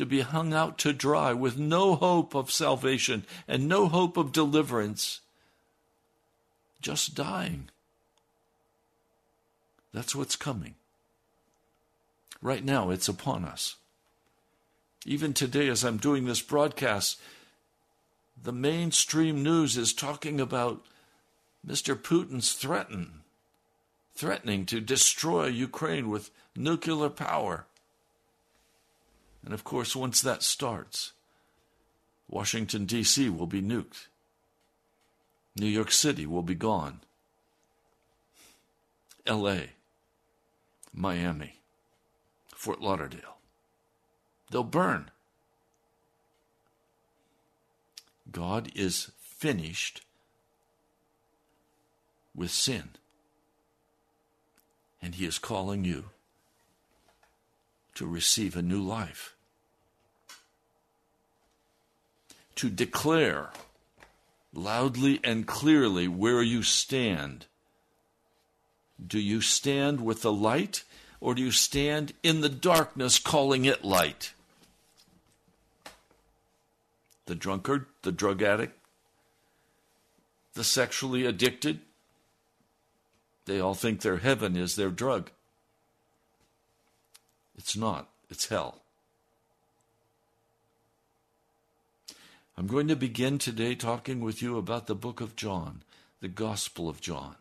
To 0.00 0.06
be 0.06 0.22
hung 0.22 0.54
out 0.54 0.78
to 0.78 0.94
dry 0.94 1.34
with 1.34 1.58
no 1.58 1.94
hope 1.94 2.34
of 2.34 2.50
salvation 2.50 3.26
and 3.46 3.68
no 3.68 3.86
hope 3.86 4.16
of 4.16 4.32
deliverance, 4.32 5.20
just 6.80 7.14
dying. 7.14 7.68
That's 9.92 10.16
what's 10.16 10.36
coming. 10.36 10.76
Right 12.40 12.64
now, 12.64 12.88
it's 12.88 13.08
upon 13.08 13.44
us. 13.44 13.76
Even 15.04 15.34
today, 15.34 15.68
as 15.68 15.84
I'm 15.84 15.98
doing 15.98 16.24
this 16.24 16.40
broadcast, 16.40 17.20
the 18.42 18.52
mainstream 18.52 19.42
news 19.42 19.76
is 19.76 19.92
talking 19.92 20.40
about 20.40 20.82
Mr. 21.66 21.94
Putin's 21.94 22.54
threaten, 22.54 23.20
threatening 24.14 24.64
to 24.64 24.80
destroy 24.80 25.48
Ukraine 25.48 26.08
with 26.08 26.30
nuclear 26.56 27.10
power. 27.10 27.66
And 29.44 29.54
of 29.54 29.64
course, 29.64 29.96
once 29.96 30.20
that 30.20 30.42
starts, 30.42 31.12
Washington, 32.28 32.84
D.C. 32.84 33.28
will 33.30 33.46
be 33.46 33.62
nuked. 33.62 34.06
New 35.56 35.66
York 35.66 35.90
City 35.90 36.26
will 36.26 36.42
be 36.42 36.54
gone. 36.54 37.00
L.A., 39.26 39.70
Miami, 40.92 41.60
Fort 42.54 42.80
Lauderdale. 42.80 43.38
They'll 44.50 44.64
burn. 44.64 45.10
God 48.30 48.70
is 48.74 49.10
finished 49.20 50.02
with 52.34 52.50
sin. 52.50 52.90
And 55.02 55.14
He 55.14 55.26
is 55.26 55.38
calling 55.38 55.84
you 55.84 56.10
to 58.00 58.06
receive 58.06 58.56
a 58.56 58.62
new 58.62 58.80
life, 58.80 59.36
to 62.54 62.70
declare 62.70 63.50
loudly 64.54 65.20
and 65.22 65.46
clearly 65.46 66.08
where 66.08 66.40
you 66.40 66.62
stand. 66.62 67.44
Do 69.06 69.18
you 69.18 69.42
stand 69.42 70.00
with 70.00 70.22
the 70.22 70.32
light, 70.32 70.82
or 71.20 71.34
do 71.34 71.42
you 71.42 71.50
stand 71.50 72.14
in 72.22 72.40
the 72.40 72.48
darkness 72.48 73.18
calling 73.18 73.66
it 73.66 73.84
light? 73.84 74.32
The 77.26 77.34
drunkard, 77.34 77.84
the 78.00 78.12
drug 78.12 78.42
addict, 78.42 78.78
the 80.54 80.64
sexually 80.64 81.26
addicted, 81.26 81.80
they 83.44 83.60
all 83.60 83.74
think 83.74 84.00
their 84.00 84.16
heaven 84.16 84.56
is 84.56 84.76
their 84.76 84.88
drug. 84.88 85.30
It's 87.60 87.76
not, 87.76 88.08
it's 88.30 88.48
hell. 88.48 88.80
I'm 92.56 92.66
going 92.66 92.88
to 92.88 92.96
begin 92.96 93.36
today 93.36 93.74
talking 93.74 94.20
with 94.20 94.40
you 94.40 94.56
about 94.56 94.86
the 94.86 94.94
book 94.94 95.20
of 95.20 95.36
John, 95.36 95.82
the 96.22 96.28
Gospel 96.28 96.88
of 96.88 97.02
John. 97.02 97.36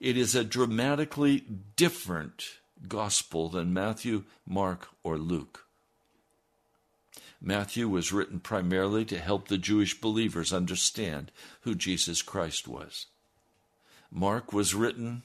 It 0.00 0.16
is 0.16 0.34
a 0.34 0.42
dramatically 0.42 1.44
different 1.76 2.44
gospel 2.88 3.50
than 3.50 3.74
Matthew, 3.74 4.24
Mark, 4.46 4.88
or 5.04 5.18
Luke. 5.18 5.66
Matthew 7.42 7.90
was 7.90 8.10
written 8.10 8.40
primarily 8.40 9.04
to 9.04 9.18
help 9.18 9.48
the 9.48 9.58
Jewish 9.58 10.00
believers 10.00 10.50
understand 10.50 11.30
who 11.60 11.74
Jesus 11.74 12.22
Christ 12.22 12.66
was. 12.66 13.04
Mark 14.10 14.50
was 14.50 14.74
written 14.74 15.24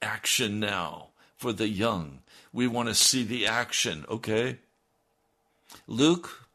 action 0.00 0.58
now 0.58 1.08
for 1.42 1.52
the 1.52 1.68
young. 1.68 2.20
We 2.52 2.68
want 2.68 2.88
to 2.88 2.94
see 2.94 3.24
the 3.24 3.48
action, 3.48 4.06
okay? 4.08 4.58
Luke 5.88 6.46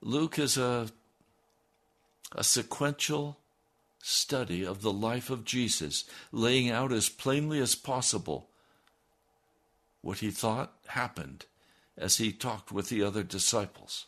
Luke 0.00 0.38
is 0.38 0.56
a 0.56 0.86
a 2.30 2.44
sequential 2.44 3.40
study 4.00 4.64
of 4.64 4.80
the 4.80 4.92
life 4.92 5.28
of 5.28 5.44
Jesus, 5.44 6.04
laying 6.30 6.70
out 6.70 6.92
as 6.92 7.08
plainly 7.08 7.58
as 7.58 7.74
possible 7.74 8.48
what 10.02 10.18
he 10.18 10.30
thought 10.30 10.72
happened 10.86 11.46
as 11.98 12.18
he 12.18 12.30
talked 12.30 12.70
with 12.70 12.88
the 12.88 13.02
other 13.02 13.24
disciples. 13.24 14.06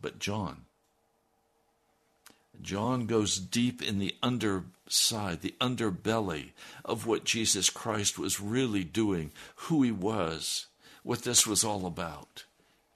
But 0.00 0.18
John 0.18 0.64
John 2.62 3.06
goes 3.06 3.38
deep 3.38 3.82
in 3.82 3.98
the 3.98 4.14
underside, 4.22 5.40
the 5.40 5.54
underbelly 5.60 6.50
of 6.84 7.06
what 7.06 7.24
Jesus 7.24 7.70
Christ 7.70 8.18
was 8.18 8.40
really 8.40 8.84
doing, 8.84 9.32
who 9.56 9.82
he 9.82 9.90
was, 9.90 10.66
what 11.02 11.22
this 11.22 11.46
was 11.46 11.64
all 11.64 11.86
about. 11.86 12.44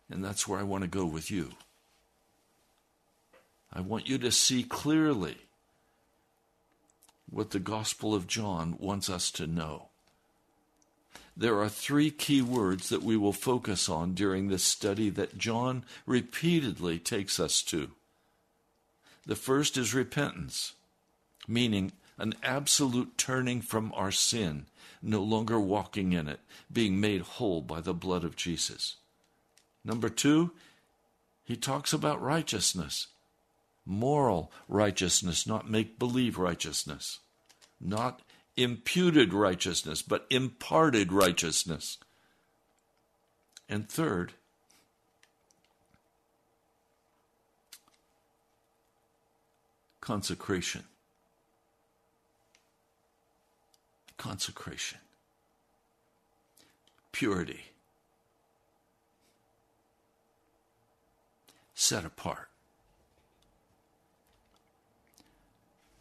And 0.09 0.25
that's 0.25 0.47
where 0.47 0.61
I 0.61 0.65
want 0.65 0.83
to 0.83 0.89
go 0.89 1.05
with 1.05 1.31
you. 1.31 1.51
I 3.73 3.81
want 3.81 4.09
you 4.09 4.19
to 4.19 4.31
see 4.31 4.63
clearly 4.63 5.37
what 7.29 7.51
the 7.51 7.59
Gospel 7.59 8.15
of 8.15 8.29
John 8.29 8.77
wants 8.79 9.11
us 9.11 9.31
to 9.33 9.47
know. 9.47 9.89
There 11.37 11.61
are 11.61 11.69
three 11.69 12.11
key 12.11 12.41
words 12.41 12.89
that 12.89 13.03
we 13.03 13.17
will 13.17 13.33
focus 13.33 13.89
on 13.89 14.15
during 14.15 14.49
this 14.49 14.65
study 14.65 15.11
that 15.11 15.37
John 15.37 15.85
repeatedly 16.07 16.99
takes 16.99 17.39
us 17.39 17.61
to. 17.65 17.91
The 19.27 19.37
first 19.37 19.77
is 19.77 19.93
repentance, 19.93 20.75
meaning 21.49 21.93
an 22.17 22.35
absolute 22.43 23.19
turning 23.19 23.61
from 23.61 23.93
our 23.95 24.12
sin, 24.12 24.67
no 25.03 25.23
longer 25.23 25.61
walking 25.61 26.12
in 26.12 26.29
it, 26.29 26.41
being 26.73 27.01
made 27.01 27.21
whole 27.23 27.61
by 27.61 27.81
the 27.81 27.93
blood 27.93 28.25
of 28.25 28.37
Jesus. 28.37 28.97
Number 29.85 30.09
two, 30.09 30.53
he 31.45 31.57
talks 31.57 31.93
about 31.93 32.23
righteousness, 32.23 33.09
moral 33.85 34.51
righteousness, 34.69 35.47
not 35.47 35.71
make 35.71 35.99
believe 35.99 36.39
righteousness, 36.39 37.19
not 37.81 38.23
imputed 38.57 39.35
righteousness, 39.35 40.03
but 40.03 40.27
imparted 40.31 41.12
righteousness. 41.12 41.99
And 43.69 43.89
third, 43.89 44.33
consecration. 50.07 50.85
Consecration. 54.16 55.01
Purity. 57.11 57.64
Set 61.75 62.05
apart. 62.05 62.49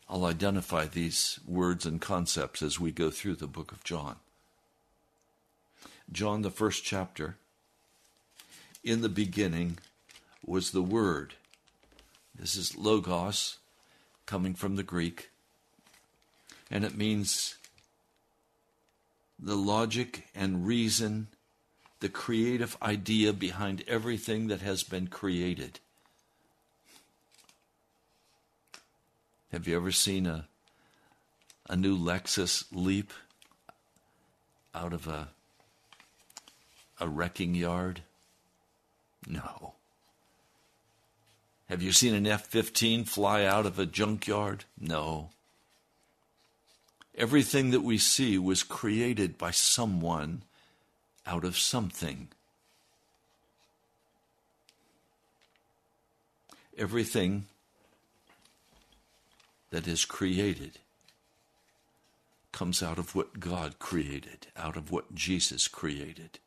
I'll 0.08 0.26
identify 0.26 0.86
these 0.86 1.40
words 1.48 1.88
and 1.88 2.00
concepts 2.00 2.62
as 2.62 2.80
we 2.80 2.92
go 2.92 3.10
through 3.10 3.38
the 3.38 3.48
book 3.48 3.72
of 3.72 3.84
John. 3.84 4.18
John, 6.12 6.44
the 6.44 6.52
first 6.52 6.84
chapter. 6.84 7.38
In 8.84 9.02
the 9.02 9.10
beginning 9.10 9.80
was 10.46 10.70
the 10.70 10.84
Word. 10.84 11.34
This 12.38 12.56
is 12.56 12.78
Logos, 12.78 13.58
coming 14.26 14.54
from 14.56 14.76
the 14.76 14.84
Greek, 14.84 15.30
and 16.72 16.84
it 16.84 16.98
means 16.98 17.56
the 19.40 19.56
logic 19.56 20.28
and 20.34 20.66
reason, 20.66 21.28
the 22.00 22.10
creative 22.10 22.78
idea 22.82 23.34
behind 23.34 23.84
everything 23.88 24.48
that 24.48 24.62
has 24.62 24.84
been 24.84 25.08
created. 25.08 25.80
Have 29.52 29.68
you 29.68 29.76
ever 29.76 29.92
seen 29.92 30.26
a 30.26 30.48
a 31.68 31.76
new 31.76 31.98
Lexus 31.98 32.66
leap 32.72 33.12
out 34.74 34.94
of 34.94 35.08
a 35.08 35.30
a 37.00 37.08
wrecking 37.08 37.56
yard? 37.56 38.02
No. 39.28 39.74
Have 41.70 41.82
you 41.82 41.92
seen 41.92 42.14
an 42.14 42.28
F 42.28 42.46
15 42.46 43.06
fly 43.06 43.44
out 43.44 43.66
of 43.66 43.80
a 43.80 43.86
junkyard? 43.86 44.66
No. 44.80 45.30
Everything 47.18 47.72
that 47.72 47.82
we 47.82 47.98
see 47.98 48.38
was 48.38 48.62
created 48.62 49.38
by 49.38 49.52
someone 49.52 50.44
out 51.26 51.44
of 51.44 51.58
something. 51.58 52.28
Everything 56.78 57.46
that 59.72 59.88
is 59.88 60.06
created 60.06 60.80
comes 62.52 62.84
out 62.84 63.00
of 63.00 63.16
what 63.16 63.40
God 63.40 63.80
created, 63.80 64.48
out 64.56 64.78
of 64.78 64.92
what 64.92 65.16
Jesus 65.16 65.68
created. 65.68 66.40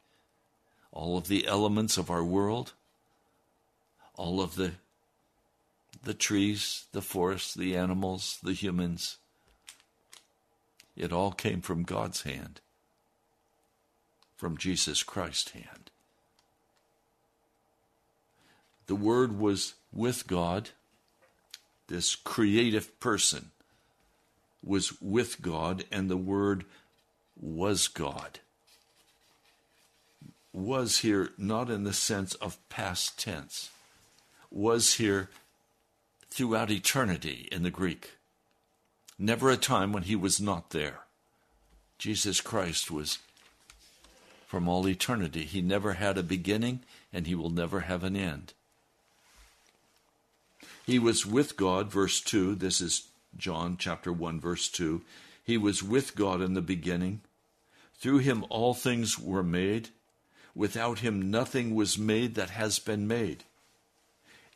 All 0.92 1.18
of 1.18 1.28
the 1.28 1.46
elements 1.46 1.96
of 1.98 2.10
our 2.10 2.24
world, 2.24 2.72
all 4.16 4.40
of 4.40 4.54
the 4.54 4.72
the 6.02 6.14
trees, 6.14 6.86
the 6.92 7.02
forests, 7.02 7.54
the 7.54 7.76
animals, 7.76 8.38
the 8.42 8.52
humans. 8.52 9.18
It 10.96 11.12
all 11.12 11.32
came 11.32 11.60
from 11.60 11.82
God's 11.84 12.22
hand, 12.22 12.60
from 14.36 14.56
Jesus 14.56 15.02
Christ's 15.02 15.52
hand. 15.52 15.90
The 18.86 18.96
Word 18.96 19.38
was 19.38 19.74
with 19.92 20.26
God. 20.26 20.70
This 21.88 22.16
creative 22.16 22.98
person 23.00 23.50
was 24.64 25.00
with 25.00 25.40
God, 25.40 25.84
and 25.92 26.10
the 26.10 26.16
Word 26.16 26.64
was 27.38 27.86
God. 27.86 28.40
Was 30.52 30.98
here 30.98 31.30
not 31.38 31.70
in 31.70 31.84
the 31.84 31.92
sense 31.92 32.34
of 32.34 32.58
past 32.68 33.18
tense, 33.18 33.70
was 34.50 34.94
here 34.94 35.30
throughout 36.30 36.70
eternity 36.70 37.48
in 37.50 37.62
the 37.62 37.70
Greek. 37.70 38.12
Never 39.18 39.50
a 39.50 39.56
time 39.56 39.92
when 39.92 40.04
he 40.04 40.14
was 40.14 40.40
not 40.40 40.70
there. 40.70 41.00
Jesus 41.98 42.40
Christ 42.40 42.90
was 42.90 43.18
from 44.46 44.68
all 44.68 44.88
eternity. 44.88 45.42
He 45.42 45.60
never 45.60 45.94
had 45.94 46.16
a 46.16 46.22
beginning, 46.22 46.80
and 47.12 47.26
he 47.26 47.34
will 47.34 47.50
never 47.50 47.80
have 47.80 48.04
an 48.04 48.16
end. 48.16 48.54
He 50.86 50.98
was 50.98 51.26
with 51.26 51.56
God, 51.56 51.90
verse 51.90 52.20
2. 52.20 52.54
This 52.54 52.80
is 52.80 53.08
John 53.36 53.76
chapter 53.78 54.12
1, 54.12 54.40
verse 54.40 54.68
2. 54.68 55.02
He 55.44 55.58
was 55.58 55.82
with 55.82 56.14
God 56.14 56.40
in 56.40 56.54
the 56.54 56.62
beginning. 56.62 57.20
Through 57.98 58.18
him 58.18 58.44
all 58.48 58.74
things 58.74 59.18
were 59.18 59.42
made. 59.42 59.90
Without 60.54 61.00
him 61.00 61.30
nothing 61.30 61.74
was 61.74 61.98
made 61.98 62.36
that 62.36 62.50
has 62.50 62.78
been 62.78 63.06
made. 63.06 63.44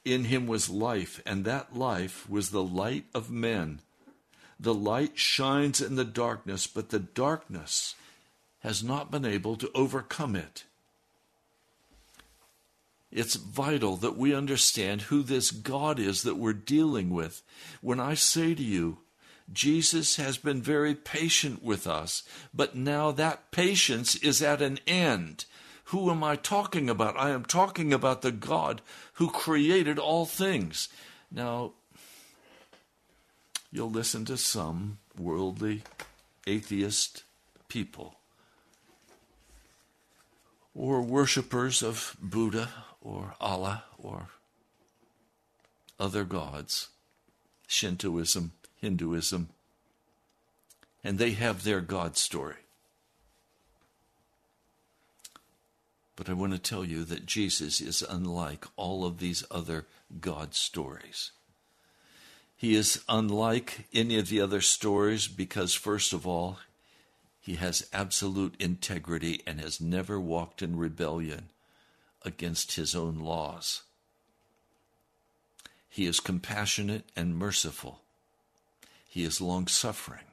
In 0.04 0.24
him 0.24 0.46
was 0.46 0.68
life, 0.68 1.22
and 1.24 1.44
that 1.44 1.76
life 1.76 2.28
was 2.28 2.50
the 2.50 2.62
light 2.62 3.04
of 3.14 3.30
men. 3.30 3.80
The 4.58 4.74
light 4.74 5.18
shines 5.18 5.80
in 5.80 5.96
the 5.96 6.04
darkness, 6.04 6.66
but 6.66 6.90
the 6.90 6.98
darkness 6.98 7.94
has 8.60 8.82
not 8.82 9.10
been 9.10 9.24
able 9.24 9.56
to 9.56 9.70
overcome 9.74 10.36
it. 10.36 10.64
It's 13.10 13.34
vital 13.34 13.96
that 13.96 14.16
we 14.16 14.34
understand 14.34 15.02
who 15.02 15.22
this 15.22 15.50
God 15.50 15.98
is 15.98 16.22
that 16.22 16.38
we're 16.38 16.54
dealing 16.54 17.10
with. 17.10 17.42
When 17.80 18.00
I 18.00 18.14
say 18.14 18.54
to 18.54 18.62
you, 18.62 18.98
Jesus 19.52 20.16
has 20.16 20.38
been 20.38 20.62
very 20.62 20.94
patient 20.94 21.62
with 21.62 21.86
us, 21.86 22.22
but 22.54 22.74
now 22.74 23.10
that 23.10 23.50
patience 23.50 24.14
is 24.16 24.40
at 24.40 24.62
an 24.62 24.78
end. 24.86 25.44
Who 25.84 26.10
am 26.10 26.24
I 26.24 26.36
talking 26.36 26.88
about? 26.88 27.18
I 27.18 27.30
am 27.30 27.44
talking 27.44 27.92
about 27.92 28.22
the 28.22 28.32
God 28.32 28.80
who 29.14 29.28
created 29.28 29.98
all 29.98 30.26
things. 30.26 30.88
Now, 31.30 31.72
you'll 33.70 33.90
listen 33.90 34.24
to 34.26 34.36
some 34.36 34.98
worldly, 35.18 35.82
atheist 36.46 37.24
people 37.68 38.16
or 40.74 41.02
worshippers 41.02 41.82
of 41.82 42.16
Buddha 42.20 42.68
or 43.00 43.34
Allah 43.40 43.84
or 43.98 44.28
other 46.00 46.24
gods, 46.24 46.88
Shintoism, 47.66 48.52
Hinduism, 48.80 49.50
and 51.04 51.18
they 51.18 51.32
have 51.32 51.64
their 51.64 51.80
God 51.80 52.16
story. 52.16 52.56
But 56.22 56.30
I 56.30 56.34
want 56.34 56.52
to 56.52 56.58
tell 56.60 56.84
you 56.84 57.02
that 57.06 57.26
Jesus 57.26 57.80
is 57.80 58.00
unlike 58.00 58.64
all 58.76 59.04
of 59.04 59.18
these 59.18 59.42
other 59.50 59.86
God 60.20 60.54
stories. 60.54 61.32
He 62.56 62.76
is 62.76 63.02
unlike 63.08 63.88
any 63.92 64.16
of 64.20 64.28
the 64.28 64.40
other 64.40 64.60
stories 64.60 65.26
because, 65.26 65.74
first 65.74 66.12
of 66.12 66.24
all, 66.24 66.60
he 67.40 67.56
has 67.56 67.88
absolute 67.92 68.54
integrity 68.60 69.42
and 69.48 69.58
has 69.58 69.80
never 69.80 70.20
walked 70.20 70.62
in 70.62 70.76
rebellion 70.76 71.48
against 72.24 72.76
his 72.76 72.94
own 72.94 73.18
laws. 73.18 73.82
He 75.90 76.06
is 76.06 76.20
compassionate 76.20 77.10
and 77.16 77.36
merciful. 77.36 77.98
He 79.08 79.24
is 79.24 79.40
long 79.40 79.66
suffering. 79.66 80.26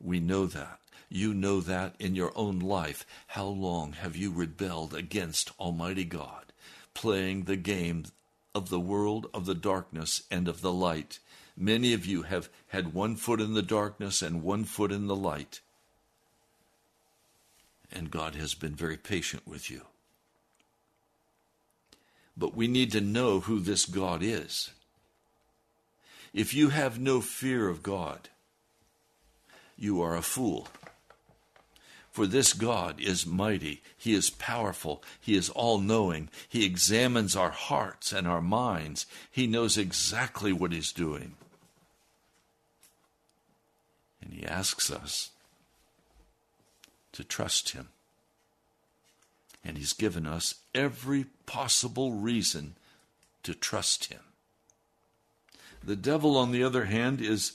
We 0.00 0.18
know 0.18 0.46
that. 0.46 0.80
You 1.08 1.32
know 1.32 1.60
that 1.60 1.94
in 1.98 2.14
your 2.14 2.32
own 2.36 2.58
life. 2.58 3.06
How 3.28 3.46
long 3.46 3.92
have 3.92 4.16
you 4.16 4.30
rebelled 4.30 4.94
against 4.94 5.52
Almighty 5.58 6.04
God, 6.04 6.52
playing 6.94 7.44
the 7.44 7.56
game 7.56 8.04
of 8.54 8.68
the 8.68 8.80
world 8.80 9.28
of 9.32 9.46
the 9.46 9.54
darkness 9.54 10.22
and 10.30 10.48
of 10.48 10.60
the 10.60 10.72
light? 10.72 11.18
Many 11.56 11.92
of 11.92 12.06
you 12.06 12.22
have 12.22 12.48
had 12.68 12.94
one 12.94 13.16
foot 13.16 13.40
in 13.40 13.54
the 13.54 13.62
darkness 13.62 14.22
and 14.22 14.42
one 14.42 14.64
foot 14.64 14.92
in 14.92 15.06
the 15.06 15.16
light. 15.16 15.60
And 17.90 18.10
God 18.10 18.34
has 18.34 18.54
been 18.54 18.74
very 18.74 18.96
patient 18.96 19.46
with 19.46 19.70
you. 19.70 19.82
But 22.36 22.54
we 22.54 22.68
need 22.68 22.92
to 22.92 23.00
know 23.00 23.40
who 23.40 23.58
this 23.58 23.86
God 23.86 24.22
is. 24.22 24.70
If 26.32 26.54
you 26.54 26.68
have 26.68 27.00
no 27.00 27.20
fear 27.20 27.68
of 27.68 27.82
God, 27.82 28.28
you 29.76 30.02
are 30.02 30.14
a 30.14 30.22
fool. 30.22 30.68
For 32.10 32.26
this 32.26 32.52
God 32.52 33.00
is 33.00 33.26
mighty, 33.26 33.82
He 33.96 34.14
is 34.14 34.30
powerful, 34.30 35.02
He 35.20 35.36
is 35.36 35.50
all 35.50 35.78
knowing, 35.78 36.30
He 36.48 36.64
examines 36.64 37.36
our 37.36 37.50
hearts 37.50 38.12
and 38.12 38.26
our 38.26 38.42
minds, 38.42 39.06
He 39.30 39.46
knows 39.46 39.78
exactly 39.78 40.52
what 40.52 40.72
He's 40.72 40.92
doing. 40.92 41.34
And 44.20 44.32
He 44.32 44.44
asks 44.44 44.90
us 44.90 45.30
to 47.12 47.24
trust 47.24 47.70
Him. 47.70 47.88
And 49.64 49.76
He's 49.76 49.92
given 49.92 50.26
us 50.26 50.56
every 50.74 51.26
possible 51.46 52.12
reason 52.12 52.76
to 53.42 53.54
trust 53.54 54.06
Him. 54.06 54.20
The 55.84 55.96
devil, 55.96 56.36
on 56.36 56.52
the 56.52 56.64
other 56.64 56.86
hand, 56.86 57.20
is 57.20 57.52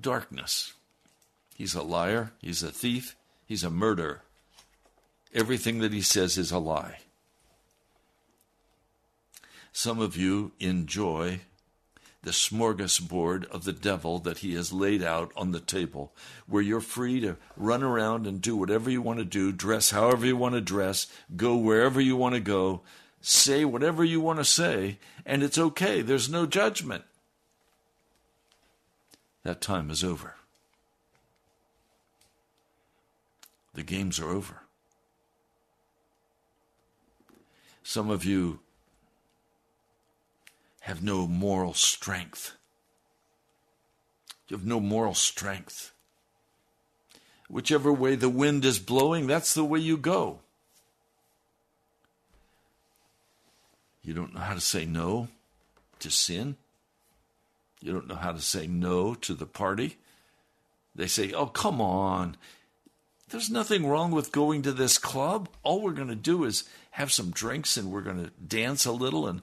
darkness. 0.00 0.74
He's 1.58 1.74
a 1.74 1.82
liar, 1.82 2.30
he's 2.40 2.62
a 2.62 2.70
thief, 2.70 3.16
he's 3.44 3.64
a 3.64 3.70
murderer. 3.70 4.22
Everything 5.34 5.80
that 5.80 5.92
he 5.92 6.02
says 6.02 6.38
is 6.38 6.52
a 6.52 6.58
lie. 6.60 6.98
Some 9.72 9.98
of 9.98 10.16
you 10.16 10.52
enjoy 10.60 11.40
the 12.22 12.30
smorgasbord 12.30 13.44
of 13.46 13.64
the 13.64 13.72
devil 13.72 14.20
that 14.20 14.38
he 14.38 14.54
has 14.54 14.72
laid 14.72 15.02
out 15.02 15.32
on 15.36 15.50
the 15.50 15.58
table, 15.58 16.12
where 16.46 16.62
you're 16.62 16.80
free 16.80 17.18
to 17.22 17.36
run 17.56 17.82
around 17.82 18.28
and 18.28 18.40
do 18.40 18.54
whatever 18.54 18.88
you 18.88 19.02
want 19.02 19.18
to 19.18 19.24
do, 19.24 19.50
dress 19.50 19.90
however 19.90 20.26
you 20.26 20.36
want 20.36 20.54
to 20.54 20.60
dress, 20.60 21.08
go 21.34 21.56
wherever 21.56 22.00
you 22.00 22.14
want 22.14 22.36
to 22.36 22.40
go, 22.40 22.82
say 23.20 23.64
whatever 23.64 24.04
you 24.04 24.20
want 24.20 24.38
to 24.38 24.44
say, 24.44 24.98
and 25.26 25.42
it's 25.42 25.58
okay. 25.58 26.02
There's 26.02 26.28
no 26.28 26.46
judgment. 26.46 27.02
That 29.42 29.60
time 29.60 29.90
is 29.90 30.04
over. 30.04 30.36
The 33.78 33.84
games 33.84 34.18
are 34.18 34.28
over. 34.28 34.62
Some 37.84 38.10
of 38.10 38.24
you 38.24 38.58
have 40.80 41.00
no 41.00 41.28
moral 41.28 41.74
strength. 41.74 42.56
You 44.48 44.56
have 44.56 44.66
no 44.66 44.80
moral 44.80 45.14
strength. 45.14 45.92
Whichever 47.48 47.92
way 47.92 48.16
the 48.16 48.28
wind 48.28 48.64
is 48.64 48.80
blowing, 48.80 49.28
that's 49.28 49.54
the 49.54 49.62
way 49.62 49.78
you 49.78 49.96
go. 49.96 50.40
You 54.02 54.12
don't 54.12 54.34
know 54.34 54.40
how 54.40 54.54
to 54.54 54.60
say 54.60 54.86
no 54.86 55.28
to 56.00 56.10
sin. 56.10 56.56
You 57.80 57.92
don't 57.92 58.08
know 58.08 58.16
how 58.16 58.32
to 58.32 58.40
say 58.40 58.66
no 58.66 59.14
to 59.14 59.34
the 59.34 59.46
party. 59.46 59.98
They 60.96 61.06
say, 61.06 61.32
oh, 61.32 61.46
come 61.46 61.80
on. 61.80 62.36
There's 63.30 63.50
nothing 63.50 63.86
wrong 63.86 64.10
with 64.10 64.32
going 64.32 64.62
to 64.62 64.72
this 64.72 64.96
club. 64.96 65.48
All 65.62 65.82
we're 65.82 65.92
going 65.92 66.08
to 66.08 66.14
do 66.14 66.44
is 66.44 66.64
have 66.92 67.12
some 67.12 67.30
drinks 67.30 67.76
and 67.76 67.92
we're 67.92 68.00
going 68.00 68.24
to 68.24 68.30
dance 68.30 68.86
a 68.86 68.92
little. 68.92 69.26
And 69.26 69.42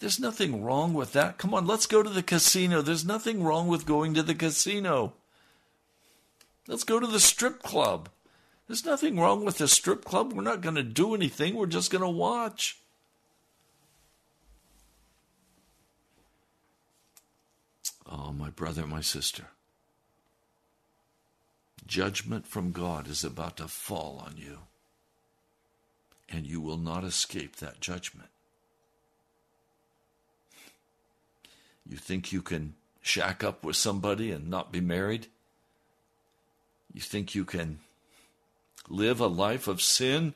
there's 0.00 0.20
nothing 0.20 0.62
wrong 0.62 0.92
with 0.92 1.12
that. 1.14 1.38
Come 1.38 1.54
on, 1.54 1.66
let's 1.66 1.86
go 1.86 2.02
to 2.02 2.10
the 2.10 2.22
casino. 2.22 2.82
There's 2.82 3.06
nothing 3.06 3.42
wrong 3.42 3.68
with 3.68 3.86
going 3.86 4.14
to 4.14 4.22
the 4.22 4.34
casino. 4.34 5.14
Let's 6.68 6.84
go 6.84 7.00
to 7.00 7.06
the 7.06 7.20
strip 7.20 7.62
club. 7.62 8.10
There's 8.68 8.84
nothing 8.84 9.18
wrong 9.18 9.44
with 9.44 9.58
the 9.58 9.68
strip 9.68 10.04
club. 10.04 10.32
We're 10.32 10.42
not 10.42 10.60
going 10.60 10.76
to 10.76 10.82
do 10.82 11.14
anything. 11.14 11.54
We're 11.54 11.66
just 11.66 11.90
going 11.90 12.02
to 12.02 12.08
watch. 12.08 12.78
Oh, 18.10 18.32
my 18.32 18.50
brother, 18.50 18.86
my 18.86 19.00
sister. 19.00 19.46
Judgment 21.86 22.46
from 22.46 22.72
God 22.72 23.08
is 23.08 23.24
about 23.24 23.56
to 23.58 23.68
fall 23.68 24.22
on 24.24 24.36
you, 24.36 24.58
and 26.28 26.46
you 26.46 26.60
will 26.60 26.78
not 26.78 27.04
escape 27.04 27.56
that 27.56 27.80
judgment. 27.80 28.28
You 31.86 31.96
think 31.96 32.32
you 32.32 32.42
can 32.42 32.74
shack 33.02 33.42
up 33.42 33.64
with 33.64 33.76
somebody 33.76 34.30
and 34.30 34.48
not 34.48 34.72
be 34.72 34.80
married? 34.80 35.26
You 36.94 37.00
think 37.00 37.34
you 37.34 37.44
can 37.44 37.80
live 38.88 39.20
a 39.20 39.26
life 39.26 39.66
of 39.66 39.82
sin 39.82 40.34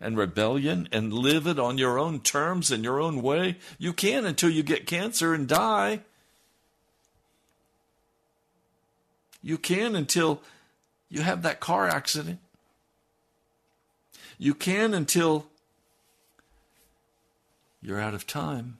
and 0.00 0.16
rebellion 0.16 0.88
and 0.92 1.12
live 1.12 1.46
it 1.46 1.58
on 1.58 1.78
your 1.78 1.98
own 1.98 2.20
terms 2.20 2.70
and 2.70 2.84
your 2.84 3.00
own 3.00 3.22
way? 3.22 3.56
You 3.78 3.92
can 3.92 4.24
until 4.24 4.50
you 4.50 4.62
get 4.62 4.86
cancer 4.86 5.34
and 5.34 5.48
die. 5.48 6.00
You 9.42 9.58
can 9.58 9.96
until 9.96 10.42
you 11.08 11.22
have 11.22 11.42
that 11.42 11.60
car 11.60 11.88
accident. 11.88 12.40
You 14.38 14.54
can 14.54 14.94
until 14.94 15.46
you're 17.82 18.00
out 18.00 18.14
of 18.14 18.26
time 18.26 18.78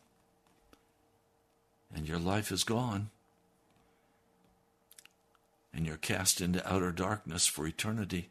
and 1.94 2.08
your 2.08 2.18
life 2.18 2.52
is 2.52 2.64
gone 2.64 3.10
and 5.72 5.86
you're 5.86 5.96
cast 5.96 6.40
into 6.40 6.66
outer 6.70 6.92
darkness 6.92 7.46
for 7.46 7.66
eternity. 7.66 8.28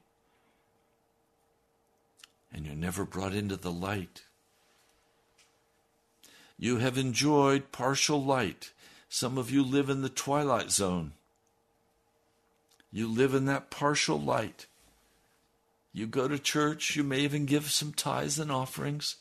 and 2.54 2.66
you're 2.66 2.76
never 2.76 3.06
brought 3.06 3.34
into 3.34 3.56
the 3.58 3.72
light. 3.72 4.24
You 6.58 6.78
have 6.78 6.98
enjoyed 6.98 7.72
partial 7.72 8.24
light. 8.24 8.72
Some 9.10 9.38
of 9.38 9.52
you 9.52 9.64
live 9.64 9.90
in 9.90 10.02
the 10.02 10.10
twilight 10.10 10.72
zone. 10.72 11.12
You 12.92 13.08
live 13.08 13.34
in 13.34 13.46
that 13.46 13.70
partial 13.70 14.20
light. 14.20 14.66
You 15.94 16.06
go 16.06 16.28
to 16.28 16.40
church, 16.40 16.96
you 16.96 17.04
may 17.04 17.20
even 17.22 17.46
give 17.46 17.72
some 17.72 17.92
tithes 17.92 18.40
and 18.40 18.52
offerings, 18.52 19.16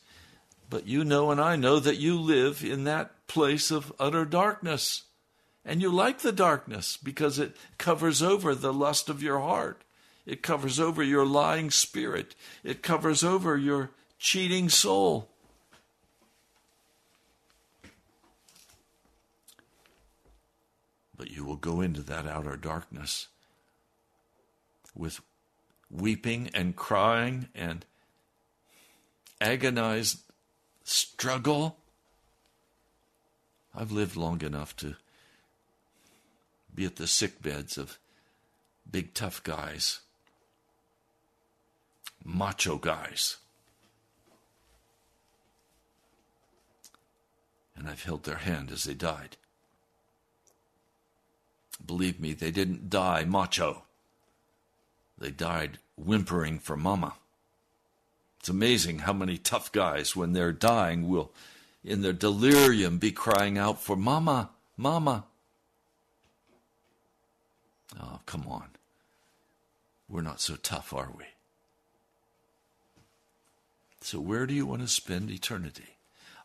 but 0.69 0.87
you 0.87 1.03
know 1.03 1.31
and 1.31 1.41
I 1.41 1.55
know 1.55 1.79
that 1.79 1.97
you 1.97 2.19
live 2.19 2.63
in 2.63 2.83
that 2.83 3.27
place 3.27 3.71
of 3.71 3.91
utter 3.99 4.25
darkness. 4.25 5.03
And 5.65 5.81
you 5.81 5.89
like 5.89 6.19
the 6.19 6.31
darkness 6.31 6.97
because 6.97 7.39
it 7.39 7.55
covers 7.77 8.21
over 8.21 8.55
the 8.55 8.71
lust 8.71 9.09
of 9.09 9.23
your 9.23 9.39
heart. 9.39 9.83
It 10.25 10.41
covers 10.41 10.79
over 10.79 11.03
your 11.03 11.25
lying 11.25 11.71
spirit. 11.71 12.35
It 12.63 12.81
covers 12.81 13.23
over 13.23 13.57
your 13.57 13.91
cheating 14.19 14.69
soul. 14.69 15.29
But 21.17 21.31
you 21.31 21.43
will 21.43 21.55
go 21.55 21.81
into 21.81 22.03
that 22.03 22.27
outer 22.27 22.55
darkness 22.55 23.27
with 24.97 25.21
weeping 25.89 26.49
and 26.53 26.75
crying 26.75 27.47
and 27.53 27.85
agonized 29.39 30.19
struggle. 30.83 31.77
I've 33.75 33.91
lived 33.91 34.15
long 34.15 34.41
enough 34.41 34.75
to 34.77 34.95
be 36.73 36.85
at 36.85 36.95
the 36.95 37.07
sick 37.07 37.41
beds 37.41 37.77
of 37.77 37.99
big 38.89 39.13
tough 39.13 39.43
guys, 39.43 39.99
macho 42.23 42.77
guys. 42.77 43.37
And 47.75 47.87
I've 47.87 48.03
held 48.03 48.23
their 48.23 48.37
hand 48.37 48.71
as 48.71 48.85
they 48.85 48.95
died. 48.95 49.37
Believe 51.85 52.19
me, 52.19 52.33
they 52.33 52.49
didn't 52.49 52.89
die 52.89 53.23
macho. 53.23 53.86
They 55.17 55.31
died 55.31 55.79
whimpering 55.95 56.59
for 56.59 56.77
mama. 56.77 57.15
It's 58.39 58.49
amazing 58.49 58.99
how 58.99 59.13
many 59.13 59.37
tough 59.37 59.71
guys, 59.71 60.15
when 60.15 60.33
they're 60.33 60.51
dying, 60.51 61.09
will, 61.09 61.31
in 61.83 62.01
their 62.01 62.13
delirium, 62.13 62.97
be 62.97 63.11
crying 63.11 63.57
out 63.57 63.81
for 63.81 63.95
mama, 63.95 64.51
mama. 64.75 65.25
Oh, 67.99 68.19
come 68.25 68.45
on. 68.47 68.67
We're 70.07 70.21
not 70.21 70.39
so 70.39 70.55
tough, 70.55 70.93
are 70.93 71.09
we? 71.17 71.25
So, 74.01 74.19
where 74.19 74.45
do 74.45 74.53
you 74.53 74.65
want 74.65 74.81
to 74.81 74.87
spend 74.87 75.31
eternity? 75.31 75.97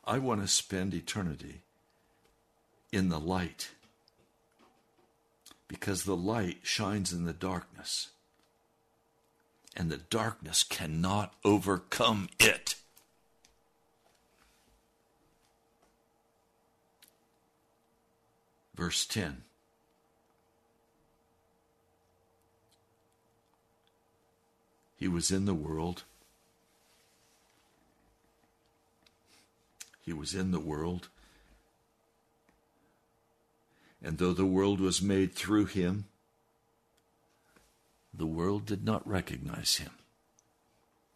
I 0.04 0.18
want 0.18 0.40
to 0.40 0.48
spend 0.48 0.94
eternity 0.94 1.60
in 2.90 3.08
the 3.08 3.20
light 3.20 3.70
because 5.68 6.02
the 6.02 6.16
light 6.16 6.58
shines 6.62 7.12
in 7.12 7.24
the 7.24 7.32
darkness 7.32 8.11
and 9.76 9.90
the 9.90 9.98
darkness 9.98 10.62
cannot 10.62 11.34
overcome 11.44 12.28
it. 12.38 12.74
Verse 18.74 19.06
10. 19.06 19.42
He 24.96 25.08
was 25.08 25.30
in 25.30 25.46
the 25.46 25.54
world. 25.54 26.04
He 30.00 30.12
was 30.12 30.34
in 30.34 30.50
the 30.50 30.60
world. 30.60 31.08
And 34.02 34.18
though 34.18 34.32
the 34.32 34.46
world 34.46 34.80
was 34.80 35.00
made 35.00 35.34
through 35.34 35.66
him, 35.66 36.06
the 38.14 38.26
world 38.26 38.66
did 38.66 38.84
not 38.84 39.06
recognize 39.06 39.76
him. 39.76 39.90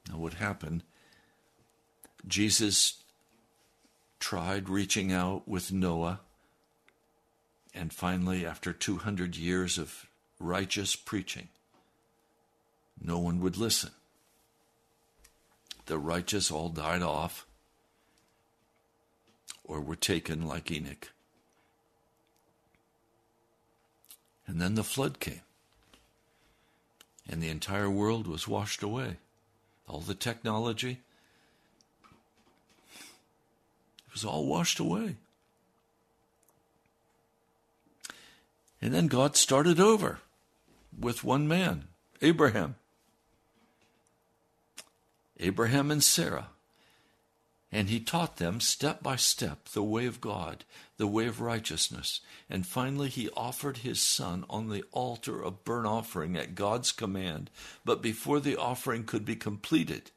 Now, 0.09 0.19
what 0.19 0.35
happened? 0.35 0.83
Jesus 2.27 3.03
tried 4.19 4.69
reaching 4.69 5.13
out 5.13 5.47
with 5.47 5.73
Noah, 5.73 6.21
and 7.75 7.93
finally, 7.93 8.47
after 8.47 8.73
200 8.73 9.37
years 9.37 9.79
of 9.79 10.07
righteous 10.39 10.97
preaching, 10.97 11.49
no 13.01 13.19
one 13.19 13.41
would 13.41 13.57
listen. 13.57 13.91
The 15.85 15.99
righteous 15.99 16.51
all 16.51 16.71
died 16.71 17.03
off 17.03 17.47
or 19.63 19.81
were 19.81 19.97
taken 19.97 20.47
like 20.47 20.71
Enoch. 20.71 21.13
And 24.47 24.61
then 24.61 24.75
the 24.75 24.85
flood 24.85 25.21
came 25.21 25.43
and 27.29 27.43
the 27.43 27.49
entire 27.49 27.91
world 27.91 28.27
was 28.27 28.49
washed 28.49 28.83
away. 28.83 29.17
All 29.89 30.01
the 30.01 30.15
technology, 30.15 31.01
it 34.07 34.13
was 34.13 34.25
all 34.25 34.47
washed 34.47 34.79
away. 34.79 35.17
And 38.81 38.93
then 38.93 39.07
God 39.07 39.37
started 39.37 39.81
over 39.81 40.21
with 40.99 41.25
one 41.25 41.49
man, 41.49 41.85
Abraham. 42.23 42.77
Abraham 45.39 45.91
and 45.91 46.03
Sarah. 46.03 46.49
And 47.77 47.91
he 47.91 48.01
taught 48.01 48.39
them 48.39 48.59
step 48.59 49.03
by 49.03 49.17
step 49.17 49.69
the 49.69 49.83
way 49.83 50.07
of 50.07 50.23
God, 50.23 50.65
the 50.97 51.07
way 51.07 51.27
of 51.27 51.43
righteousness. 51.43 52.23
And 52.49 52.67
finally, 52.67 53.11
he 53.11 53.29
offered 53.37 53.77
his 53.77 54.01
son 54.01 54.47
on 54.49 54.71
the 54.71 54.83
altar 54.93 55.43
of 55.43 55.63
burnt 55.63 55.87
offering 55.87 56.39
at 56.39 56.55
God's 56.55 56.91
command. 56.91 57.51
But 57.85 58.01
before 58.01 58.41
the 58.41 58.57
offering 58.57 59.05
could 59.05 59.27
be 59.27 59.37
completed, 59.37 60.11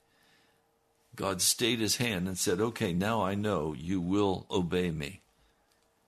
God 1.17 1.41
stayed 1.41 1.79
his 1.79 1.97
hand 1.97 2.29
and 2.29 2.37
said, 2.37 2.61
Okay, 2.61 2.93
now 2.93 3.21
I 3.21 3.35
know 3.35 3.75
you 3.77 3.99
will 3.99 4.45
obey 4.49 4.89
me. 4.89 5.19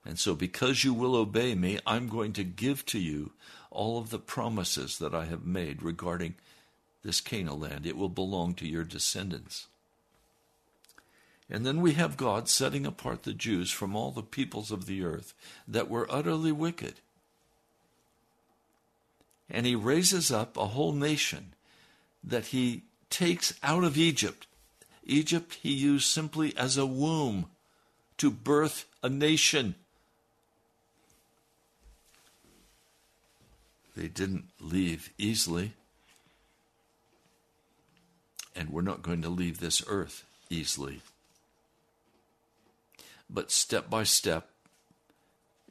And 0.06 0.18
so, 0.18 0.36
because 0.36 0.86
you 0.86 0.94
will 0.94 1.18
obey 1.18 1.54
me, 1.54 1.80
I'm 1.86 2.08
going 2.08 2.32
to 2.32 2.46
give 2.46 2.86
to 2.86 2.98
you 2.98 3.34
all 3.72 4.00
of 4.00 4.10
the 4.10 4.20
promises 4.20 5.00
that 5.00 5.14
I 5.14 5.26
have 5.26 5.46
made 5.46 5.84
regarding 5.84 6.36
this 7.04 7.20
Canaan 7.20 7.60
land. 7.60 7.86
It 7.86 7.98
will 7.98 8.08
belong 8.08 8.54
to 8.54 8.66
your 8.66 8.86
descendants. 8.86 9.68
And 11.52 11.66
then 11.66 11.82
we 11.82 11.94
have 11.94 12.16
God 12.16 12.48
setting 12.48 12.86
apart 12.86 13.24
the 13.24 13.34
Jews 13.34 13.72
from 13.72 13.94
all 13.94 14.12
the 14.12 14.24
peoples 14.24 14.72
of 14.72 14.86
the 14.86 15.04
earth 15.04 15.34
that 15.68 15.90
were 15.90 16.08
utterly 16.10 16.54
wicked. 16.54 16.94
And 19.50 19.66
he 19.66 19.76
raises 19.76 20.32
up 20.32 20.56
a 20.56 20.68
whole 20.68 20.94
nation 20.94 21.54
that 22.24 22.48
he 22.48 22.84
takes 23.10 23.54
out 23.62 23.84
of 23.84 23.98
Egypt. 23.98 24.48
Egypt 25.04 25.58
he 25.62 25.74
used 25.74 26.08
simply 26.08 26.56
as 26.56 26.78
a 26.78 26.86
womb 26.86 27.48
to 28.18 28.32
birth 28.32 28.86
a 29.04 29.10
nation. 29.10 29.76
They 33.98 34.08
didn't 34.08 34.46
leave 34.62 35.12
easily. 35.18 35.74
And 38.56 38.70
we're 38.70 38.82
not 38.82 39.02
going 39.02 39.22
to 39.24 39.30
leave 39.30 39.60
this 39.60 39.84
earth 39.86 40.24
easily. 40.50 41.02
But 43.34 43.50
step 43.50 43.90
by 43.90 44.04
step, 44.04 44.50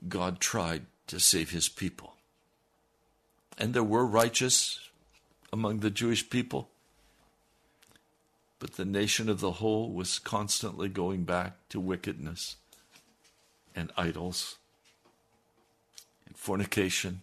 God 0.09 0.41
tried 0.41 0.87
to 1.09 1.21
save 1.21 1.51
his 1.51 1.69
people. 1.69 2.15
And 3.59 3.75
there 3.75 3.85
were 3.85 4.07
righteous 4.07 4.89
among 5.53 5.81
the 5.81 5.91
Jewish 5.91 6.31
people, 6.31 6.71
but 8.59 8.75
the 8.75 8.85
nation 8.87 9.29
of 9.29 9.41
the 9.41 9.53
whole 9.53 9.93
was 9.93 10.19
constantly 10.19 10.89
going 10.89 11.25
back 11.25 11.57
to 11.69 11.81
wickedness 11.81 12.57
and 13.75 13.93
idols 13.97 14.57
and 16.27 16.37
fornication, 16.37 17.21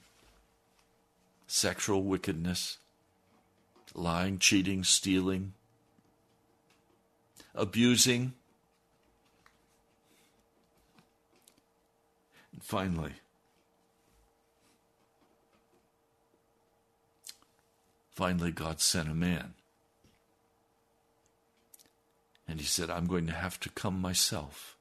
sexual 1.48 2.04
wickedness, 2.04 2.78
lying, 3.96 4.38
cheating, 4.38 4.84
stealing, 4.84 5.54
abusing 7.56 8.34
And 12.58 12.64
finally, 12.64 13.12
finally, 18.10 18.50
God 18.50 18.82
sent 18.82 19.08
a 19.08 19.14
man. 19.14 19.54
And 22.48 22.60
he 22.60 22.66
said, 22.66 22.90
I'm 22.90 23.06
going 23.06 23.28
to 23.28 23.34
have 23.34 23.60
to 23.60 23.70
come 23.70 24.02
myself 24.02 24.76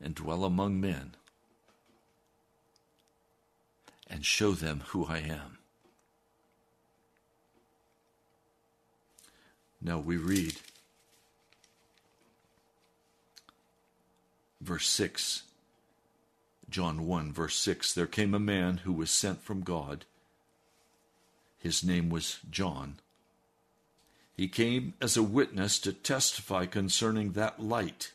and 0.00 0.14
dwell 0.14 0.44
among 0.44 0.80
men 0.80 1.16
and 4.08 4.24
show 4.24 4.52
them 4.52 4.84
who 4.88 5.06
I 5.06 5.18
am. 5.18 5.58
Now 9.82 9.98
we 9.98 10.16
read 10.16 10.54
verse 14.60 14.88
6 14.88 15.42
John 16.74 17.06
1, 17.06 17.32
verse 17.32 17.54
6 17.58 17.94
There 17.94 18.08
came 18.08 18.34
a 18.34 18.40
man 18.40 18.78
who 18.78 18.92
was 18.92 19.08
sent 19.08 19.44
from 19.44 19.60
God. 19.60 20.06
His 21.56 21.84
name 21.84 22.10
was 22.10 22.40
John. 22.50 22.96
He 24.36 24.48
came 24.48 24.94
as 25.00 25.16
a 25.16 25.22
witness 25.22 25.78
to 25.78 25.92
testify 25.92 26.66
concerning 26.66 27.34
that 27.34 27.62
light, 27.62 28.10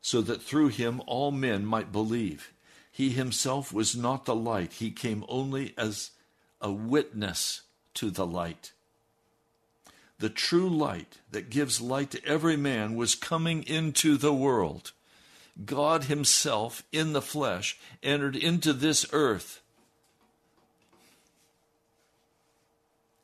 so 0.00 0.22
that 0.22 0.42
through 0.42 0.70
him 0.70 1.00
all 1.06 1.30
men 1.30 1.64
might 1.64 1.92
believe. 1.92 2.52
He 2.90 3.10
himself 3.10 3.72
was 3.72 3.94
not 3.94 4.24
the 4.24 4.34
light, 4.34 4.72
he 4.72 4.90
came 4.90 5.24
only 5.28 5.72
as 5.78 6.10
a 6.60 6.72
witness 6.72 7.60
to 7.94 8.10
the 8.10 8.26
light. 8.26 8.72
The 10.18 10.30
true 10.30 10.68
light 10.68 11.20
that 11.30 11.48
gives 11.48 11.80
light 11.80 12.10
to 12.10 12.24
every 12.26 12.56
man 12.56 12.96
was 12.96 13.14
coming 13.14 13.62
into 13.62 14.16
the 14.16 14.34
world. 14.34 14.90
God 15.62 16.04
Himself 16.04 16.82
in 16.92 17.12
the 17.12 17.22
flesh 17.22 17.78
entered 18.02 18.34
into 18.34 18.72
this 18.72 19.06
earth. 19.12 19.60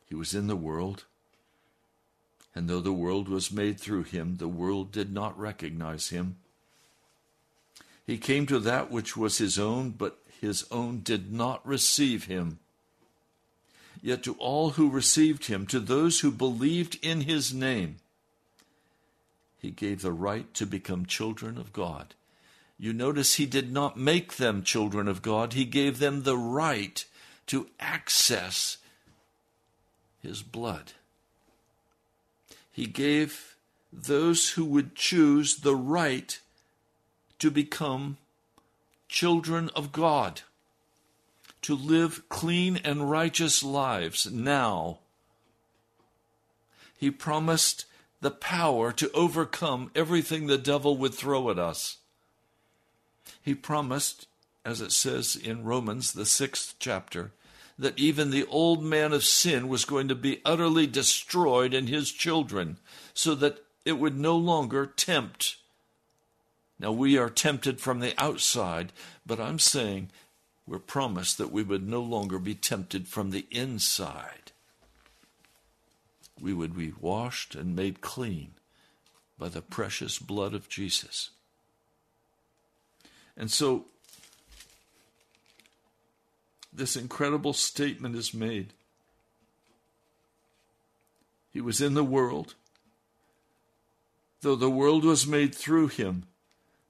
He 0.08 0.14
was 0.14 0.34
in 0.34 0.46
the 0.46 0.56
world, 0.56 1.04
and 2.54 2.68
though 2.68 2.80
the 2.80 2.92
world 2.92 3.28
was 3.28 3.52
made 3.52 3.80
through 3.80 4.04
Him, 4.04 4.36
the 4.36 4.48
world 4.48 4.92
did 4.92 5.12
not 5.12 5.38
recognize 5.38 6.08
Him. 6.08 6.36
He 8.06 8.18
came 8.18 8.46
to 8.46 8.58
that 8.58 8.90
which 8.90 9.16
was 9.16 9.38
His 9.38 9.58
own, 9.58 9.90
but 9.90 10.18
His 10.40 10.66
own 10.70 11.00
did 11.02 11.32
not 11.32 11.64
receive 11.66 12.24
Him. 12.24 12.58
Yet 14.02 14.22
to 14.24 14.34
all 14.34 14.70
who 14.70 14.88
received 14.88 15.46
him, 15.46 15.66
to 15.66 15.78
those 15.78 16.20
who 16.20 16.30
believed 16.30 16.98
in 17.02 17.22
his 17.22 17.52
name, 17.52 17.96
he 19.58 19.70
gave 19.70 20.00
the 20.00 20.12
right 20.12 20.52
to 20.54 20.64
become 20.64 21.04
children 21.04 21.58
of 21.58 21.72
God. 21.72 22.14
You 22.80 22.94
notice 22.94 23.34
he 23.34 23.44
did 23.44 23.70
not 23.70 23.98
make 23.98 24.36
them 24.36 24.62
children 24.62 25.06
of 25.06 25.20
God, 25.20 25.52
he 25.52 25.66
gave 25.66 25.98
them 25.98 26.22
the 26.22 26.38
right 26.38 27.04
to 27.48 27.68
access 27.78 28.78
his 30.22 30.42
blood. 30.42 30.92
He 32.72 32.86
gave 32.86 33.54
those 33.92 34.50
who 34.50 34.64
would 34.64 34.94
choose 34.94 35.56
the 35.56 35.76
right 35.76 36.40
to 37.38 37.50
become 37.50 38.16
children 39.08 39.68
of 39.76 39.92
God 39.92 40.40
to 41.60 41.74
live 41.74 42.26
clean 42.30 42.78
and 42.78 43.10
righteous 43.10 43.62
lives 43.62 44.30
now. 44.32 45.00
He 46.96 47.10
promised 47.10 47.84
the 48.22 48.30
power 48.30 48.90
to 48.92 49.12
overcome 49.12 49.90
everything 49.94 50.46
the 50.46 50.56
devil 50.56 50.96
would 50.96 51.12
throw 51.12 51.50
at 51.50 51.58
us. 51.58 51.98
He 53.42 53.54
promised, 53.54 54.26
as 54.64 54.80
it 54.80 54.92
says 54.92 55.36
in 55.36 55.64
Romans, 55.64 56.12
the 56.12 56.26
sixth 56.26 56.74
chapter, 56.78 57.32
that 57.78 57.98
even 57.98 58.30
the 58.30 58.46
old 58.46 58.82
man 58.82 59.12
of 59.12 59.24
sin 59.24 59.68
was 59.68 59.84
going 59.84 60.08
to 60.08 60.14
be 60.14 60.42
utterly 60.44 60.86
destroyed 60.86 61.72
in 61.72 61.86
his 61.86 62.12
children, 62.12 62.76
so 63.14 63.34
that 63.34 63.64
it 63.84 63.92
would 63.92 64.18
no 64.18 64.36
longer 64.36 64.86
tempt. 64.86 65.56
Now, 66.78 66.92
we 66.92 67.16
are 67.18 67.30
tempted 67.30 67.80
from 67.80 68.00
the 68.00 68.14
outside, 68.18 68.92
but 69.26 69.40
I'm 69.40 69.58
saying 69.58 70.10
we're 70.66 70.78
promised 70.78 71.38
that 71.38 71.52
we 71.52 71.62
would 71.62 71.86
no 71.86 72.00
longer 72.00 72.38
be 72.38 72.54
tempted 72.54 73.08
from 73.08 73.30
the 73.30 73.46
inside. 73.50 74.52
We 76.40 76.54
would 76.54 76.76
be 76.76 76.92
washed 77.00 77.54
and 77.54 77.76
made 77.76 78.00
clean 78.00 78.52
by 79.38 79.48
the 79.48 79.62
precious 79.62 80.18
blood 80.18 80.54
of 80.54 80.68
Jesus. 80.68 81.30
And 83.36 83.50
so, 83.50 83.86
this 86.72 86.96
incredible 86.96 87.52
statement 87.52 88.16
is 88.16 88.32
made. 88.32 88.72
He 91.52 91.60
was 91.60 91.80
in 91.80 91.94
the 91.94 92.04
world. 92.04 92.54
Though 94.42 94.56
the 94.56 94.70
world 94.70 95.04
was 95.04 95.26
made 95.26 95.54
through 95.54 95.88
him, 95.88 96.24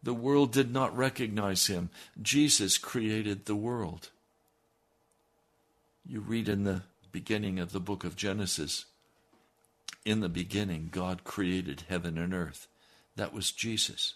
the 0.03 0.15
world 0.15 0.53
did 0.53 0.73
not 0.73 0.97
recognize 0.97 1.67
him. 1.67 1.91
Jesus 2.21 2.79
created 2.79 3.45
the 3.45 3.57
world. 3.57 4.11
You 6.07 6.21
read 6.21 6.49
in 6.49 6.65
the 6.65 6.83
beginning 7.13 7.59
of 7.59 7.73
the 7.73 7.81
book 7.81 8.05
of 8.05 8.17
Genesis 8.17 8.87
In 10.05 10.21
the 10.21 10.29
beginning, 10.29 10.89
God 10.91 11.25
created 11.25 11.85
heaven 11.89 12.17
and 12.17 12.33
earth. 12.33 12.69
That 13.17 13.35
was 13.35 13.53
Jesus. 13.53 14.15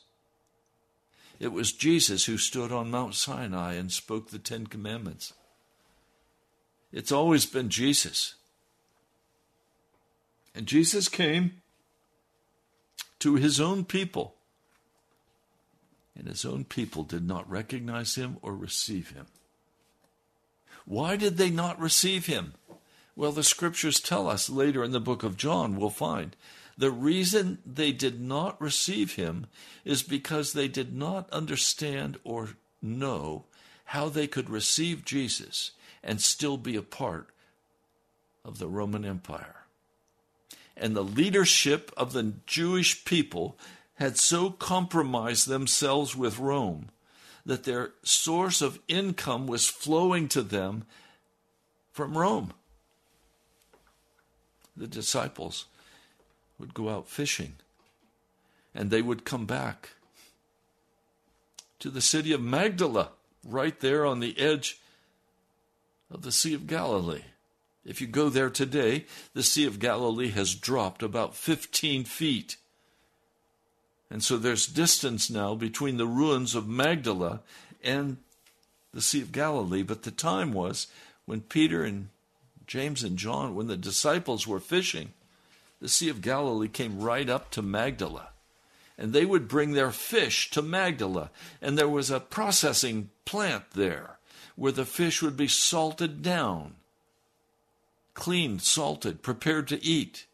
It 1.40 1.52
was 1.52 1.72
Jesus 1.72 2.26
who 2.26 2.38
stood 2.38 2.72
on 2.72 2.90
Mount 2.90 3.14
Sinai 3.14 3.74
and 3.74 3.90
spoke 3.92 4.30
the 4.30 4.38
Ten 4.38 4.66
Commandments. 4.66 5.32
It's 6.92 7.12
always 7.12 7.44
been 7.44 7.70
Jesus. 7.70 8.34
And 10.54 10.66
Jesus 10.66 11.08
came 11.08 11.62
to 13.18 13.34
his 13.34 13.60
own 13.60 13.84
people 13.84 14.34
and 16.16 16.28
his 16.28 16.44
own 16.44 16.64
people 16.64 17.02
did 17.02 17.26
not 17.26 17.48
recognize 17.50 18.14
him 18.14 18.38
or 18.40 18.54
receive 18.54 19.10
him. 19.10 19.26
Why 20.84 21.16
did 21.16 21.36
they 21.36 21.50
not 21.50 21.80
receive 21.80 22.26
him? 22.26 22.54
Well, 23.16 23.32
the 23.32 23.42
scriptures 23.42 24.00
tell 24.00 24.28
us 24.28 24.48
later 24.48 24.84
in 24.84 24.92
the 24.92 25.00
book 25.00 25.22
of 25.22 25.36
John, 25.36 25.76
we'll 25.76 25.90
find 25.90 26.36
the 26.76 26.90
reason 26.90 27.58
they 27.64 27.92
did 27.92 28.20
not 28.20 28.60
receive 28.60 29.14
him 29.14 29.46
is 29.84 30.02
because 30.02 30.52
they 30.52 30.68
did 30.68 30.94
not 30.94 31.30
understand 31.30 32.18
or 32.24 32.50
know 32.82 33.44
how 33.86 34.08
they 34.08 34.26
could 34.26 34.50
receive 34.50 35.04
Jesus 35.04 35.72
and 36.02 36.20
still 36.20 36.56
be 36.56 36.76
a 36.76 36.82
part 36.82 37.28
of 38.44 38.58
the 38.58 38.68
Roman 38.68 39.04
Empire. 39.04 39.64
And 40.76 40.96
the 40.96 41.04
leadership 41.04 41.92
of 41.96 42.12
the 42.12 42.34
Jewish 42.46 43.04
people 43.04 43.56
had 43.94 44.18
so 44.18 44.50
compromised 44.50 45.46
themselves 45.46 46.16
with 46.16 46.38
Rome 46.38 46.90
that 47.46 47.64
their 47.64 47.92
source 48.02 48.60
of 48.60 48.80
income 48.88 49.46
was 49.46 49.68
flowing 49.68 50.28
to 50.28 50.42
them 50.42 50.84
from 51.92 52.18
Rome. 52.18 52.52
The 54.76 54.88
disciples 54.88 55.66
would 56.58 56.74
go 56.74 56.88
out 56.88 57.08
fishing 57.08 57.54
and 58.74 58.90
they 58.90 59.02
would 59.02 59.24
come 59.24 59.46
back 59.46 59.90
to 61.78 61.90
the 61.90 62.00
city 62.00 62.32
of 62.32 62.40
Magdala, 62.40 63.10
right 63.44 63.78
there 63.80 64.06
on 64.06 64.20
the 64.20 64.38
edge 64.38 64.80
of 66.10 66.22
the 66.22 66.32
Sea 66.32 66.54
of 66.54 66.66
Galilee. 66.66 67.24
If 67.84 68.00
you 68.00 68.06
go 68.06 68.28
there 68.30 68.50
today, 68.50 69.04
the 69.34 69.42
Sea 69.42 69.66
of 69.66 69.78
Galilee 69.78 70.30
has 70.30 70.54
dropped 70.54 71.02
about 71.02 71.36
15 71.36 72.04
feet 72.04 72.56
and 74.14 74.22
so 74.22 74.36
there's 74.36 74.66
distance 74.66 75.28
now 75.28 75.56
between 75.56 75.96
the 75.96 76.06
ruins 76.06 76.54
of 76.54 76.68
Magdala 76.68 77.40
and 77.82 78.18
the 78.92 79.02
Sea 79.02 79.22
of 79.22 79.32
Galilee. 79.32 79.82
But 79.82 80.04
the 80.04 80.12
time 80.12 80.52
was 80.52 80.86
when 81.24 81.40
Peter 81.40 81.82
and 81.82 82.10
James 82.66 83.02
and 83.02 83.16
John, 83.16 83.56
when 83.56 83.66
the 83.66 83.76
disciples 83.76 84.46
were 84.46 84.60
fishing, 84.60 85.12
the 85.84 85.88
Sea 85.90 86.08
of 86.08 86.22
Galilee 86.22 86.68
came 86.68 86.98
right 86.98 87.28
up 87.28 87.50
to 87.50 87.60
Magdala. 87.60 88.30
And 88.96 89.12
they 89.12 89.26
would 89.26 89.48
bring 89.48 89.72
their 89.72 89.90
fish 89.90 90.50
to 90.52 90.62
Magdala. 90.62 91.30
And 91.60 91.76
there 91.76 91.86
was 91.86 92.10
a 92.10 92.20
processing 92.20 93.10
plant 93.26 93.72
there 93.74 94.16
where 94.56 94.72
the 94.72 94.86
fish 94.86 95.20
would 95.20 95.36
be 95.36 95.46
salted 95.46 96.22
down, 96.22 96.76
cleaned, 98.14 98.62
salted, 98.62 99.20
prepared 99.20 99.68
to 99.68 99.84
eat. 99.84 100.24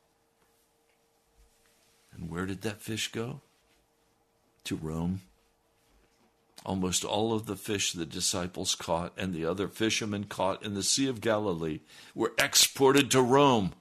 And 2.15 2.31
where 2.31 2.47
did 2.47 2.63
that 2.63 2.81
fish 2.81 3.11
go? 3.11 3.41
to 4.63 4.77
Rome. 4.77 5.23
Almost 6.65 7.05
all 7.05 7.33
of 7.33 7.47
the 7.47 7.57
fish 7.57 7.93
the 7.93 8.07
disciples 8.07 8.77
caught 8.77 9.13
and 9.17 9.35
the 9.35 9.45
other 9.45 9.67
fishermen 9.67 10.25
caught 10.25 10.63
in 10.63 10.75
the 10.75 10.85
Sea 10.85 11.09
of 11.09 11.21
Galilee 11.21 11.81
were 12.15 12.35
exported 12.39 13.11
to 13.11 13.21
Rome. 13.21 13.73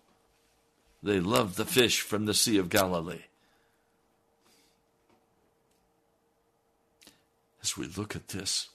They 1.01 1.19
loved 1.19 1.55
the 1.55 1.65
fish 1.65 2.01
from 2.01 2.25
the 2.25 2.33
Sea 2.33 2.57
of 2.57 2.69
Galilee. 2.69 3.23
As 7.61 7.77
we 7.77 7.87
look 7.87 8.15
at 8.15 8.29
this, 8.29 8.69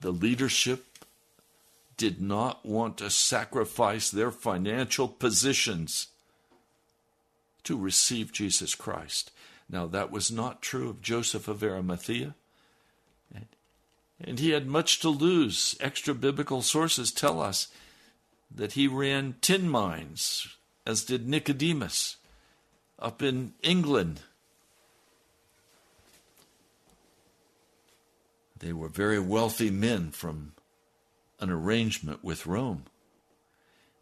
the 0.00 0.10
leadership 0.10 0.84
did 1.96 2.20
not 2.20 2.66
want 2.66 2.98
to 2.98 3.10
sacrifice 3.10 4.10
their 4.10 4.30
financial 4.30 5.08
positions 5.08 6.08
to 7.62 7.78
receive 7.78 8.32
Jesus 8.32 8.74
Christ. 8.74 9.30
Now, 9.70 9.86
that 9.86 10.10
was 10.10 10.30
not 10.30 10.60
true 10.60 10.90
of 10.90 11.00
Joseph 11.00 11.48
of 11.48 11.62
Arimathea. 11.62 12.34
And 14.20 14.38
he 14.38 14.50
had 14.50 14.66
much 14.66 15.00
to 15.00 15.08
lose. 15.08 15.76
Extra 15.80 16.14
biblical 16.14 16.62
sources 16.62 17.10
tell 17.10 17.40
us 17.40 17.68
that 18.54 18.72
he 18.72 18.86
ran 18.86 19.34
tin 19.40 19.68
mines, 19.68 20.56
as 20.86 21.04
did 21.04 21.28
Nicodemus 21.28 22.16
up 22.98 23.22
in 23.22 23.52
England. 23.62 24.20
They 28.58 28.72
were 28.72 28.88
very 28.88 29.18
wealthy 29.18 29.70
men 29.70 30.10
from 30.10 30.52
an 31.40 31.50
arrangement 31.50 32.22
with 32.22 32.46
Rome. 32.46 32.84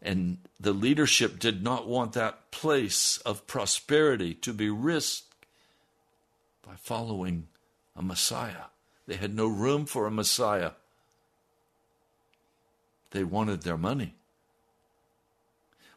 And 0.01 0.37
the 0.59 0.73
leadership 0.73 1.39
did 1.39 1.63
not 1.63 1.87
want 1.87 2.13
that 2.13 2.51
place 2.51 3.17
of 3.19 3.47
prosperity 3.47 4.33
to 4.35 4.53
be 4.53 4.69
risked 4.69 5.45
by 6.65 6.75
following 6.75 7.47
a 7.95 8.01
Messiah. 8.01 8.65
They 9.07 9.15
had 9.15 9.33
no 9.33 9.47
room 9.47 9.85
for 9.85 10.05
a 10.05 10.11
Messiah. 10.11 10.71
They 13.11 13.23
wanted 13.23 13.61
their 13.61 13.77
money. 13.77 14.15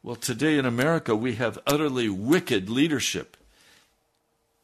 Well, 0.07 0.15
today 0.15 0.57
in 0.57 0.65
America, 0.65 1.17
we 1.17 1.35
have 1.35 1.59
utterly 1.67 2.09
wicked 2.09 2.71
leadership. 2.71 3.37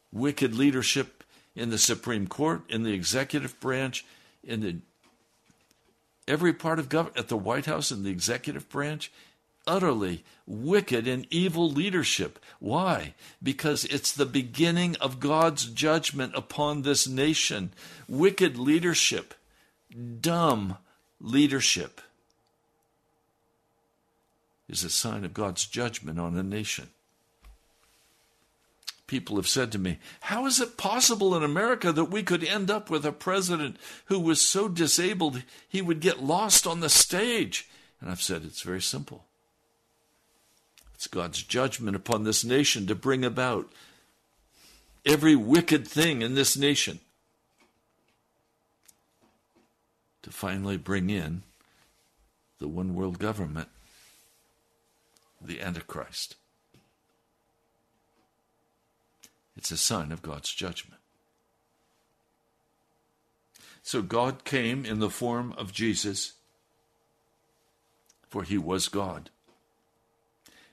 Wicked 0.09 0.55
leadership 0.55 1.21
in 1.53 1.69
the 1.69 1.77
Supreme 1.77 2.27
Court, 2.27 2.61
in 2.69 2.83
the 2.83 2.93
executive 2.93 3.59
branch, 3.59 4.05
in 4.41 4.61
the 4.61 4.77
every 6.29 6.53
part 6.53 6.79
of 6.79 6.87
government, 6.87 7.17
at 7.17 7.27
the 7.27 7.35
White 7.35 7.65
House, 7.65 7.91
in 7.91 8.03
the 8.03 8.09
executive 8.09 8.69
branch, 8.69 9.11
utterly 9.67 10.23
wicked 10.47 11.09
and 11.09 11.27
evil 11.29 11.69
leadership. 11.69 12.39
Why? 12.59 13.13
Because 13.43 13.83
it's 13.83 14.13
the 14.13 14.25
beginning 14.25 14.95
of 15.01 15.19
God's 15.19 15.65
judgment 15.65 16.35
upon 16.37 16.83
this 16.83 17.05
nation. 17.05 17.73
Wicked 18.07 18.57
leadership, 18.57 19.33
dumb 20.21 20.77
leadership 21.19 21.99
is 24.69 24.83
a 24.83 24.89
sign 24.89 25.25
of 25.25 25.33
God's 25.33 25.65
judgment 25.65 26.19
on 26.19 26.37
a 26.37 26.43
nation. 26.43 26.89
People 29.05 29.35
have 29.35 29.47
said 29.47 29.71
to 29.73 29.77
me, 29.77 29.99
How 30.21 30.45
is 30.45 30.59
it 30.59 30.77
possible 30.77 31.35
in 31.35 31.43
America 31.43 31.91
that 31.91 32.05
we 32.05 32.23
could 32.23 32.43
end 32.43 32.71
up 32.71 32.89
with 32.89 33.05
a 33.05 33.11
president 33.11 33.77
who 34.05 34.19
was 34.19 34.41
so 34.41 34.67
disabled 34.67 35.43
he 35.67 35.81
would 35.81 35.99
get 35.99 36.23
lost 36.23 36.65
on 36.65 36.79
the 36.79 36.89
stage? 36.89 37.69
And 37.99 38.09
I've 38.09 38.21
said 38.21 38.43
it's 38.43 38.61
very 38.61 38.81
simple. 38.81 39.25
It's 40.95 41.07
God's 41.07 41.43
judgment 41.43 41.97
upon 41.97 42.23
this 42.23 42.45
nation 42.45 42.87
to 42.87 42.95
bring 42.95 43.25
about 43.25 43.71
every 45.05 45.35
wicked 45.35 45.85
thing 45.85 46.21
in 46.21 46.35
this 46.35 46.57
nation. 46.57 46.99
To 50.21 50.31
finally 50.31 50.77
bring 50.77 51.09
in 51.09 51.43
the 52.59 52.69
one 52.69 52.95
world 52.95 53.19
government, 53.19 53.67
the 55.47 55.61
Antichrist. 55.61 56.35
It's 59.55 59.71
a 59.71 59.77
sign 59.77 60.11
of 60.11 60.21
God's 60.21 60.51
judgment. 60.51 60.99
So 63.83 64.01
God 64.01 64.45
came 64.45 64.85
in 64.85 64.99
the 64.99 65.09
form 65.09 65.53
of 65.57 65.73
Jesus, 65.73 66.33
for 68.29 68.43
he 68.43 68.57
was 68.57 68.87
God. 68.87 69.29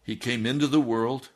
He 0.02 0.16
came 0.16 0.46
into 0.46 0.66
the 0.66 0.80
world. 0.80 1.28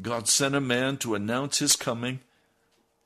God 0.00 0.28
sent 0.28 0.54
a 0.54 0.60
man 0.60 0.96
to 0.98 1.14
announce 1.14 1.58
his 1.58 1.76
coming, 1.76 2.20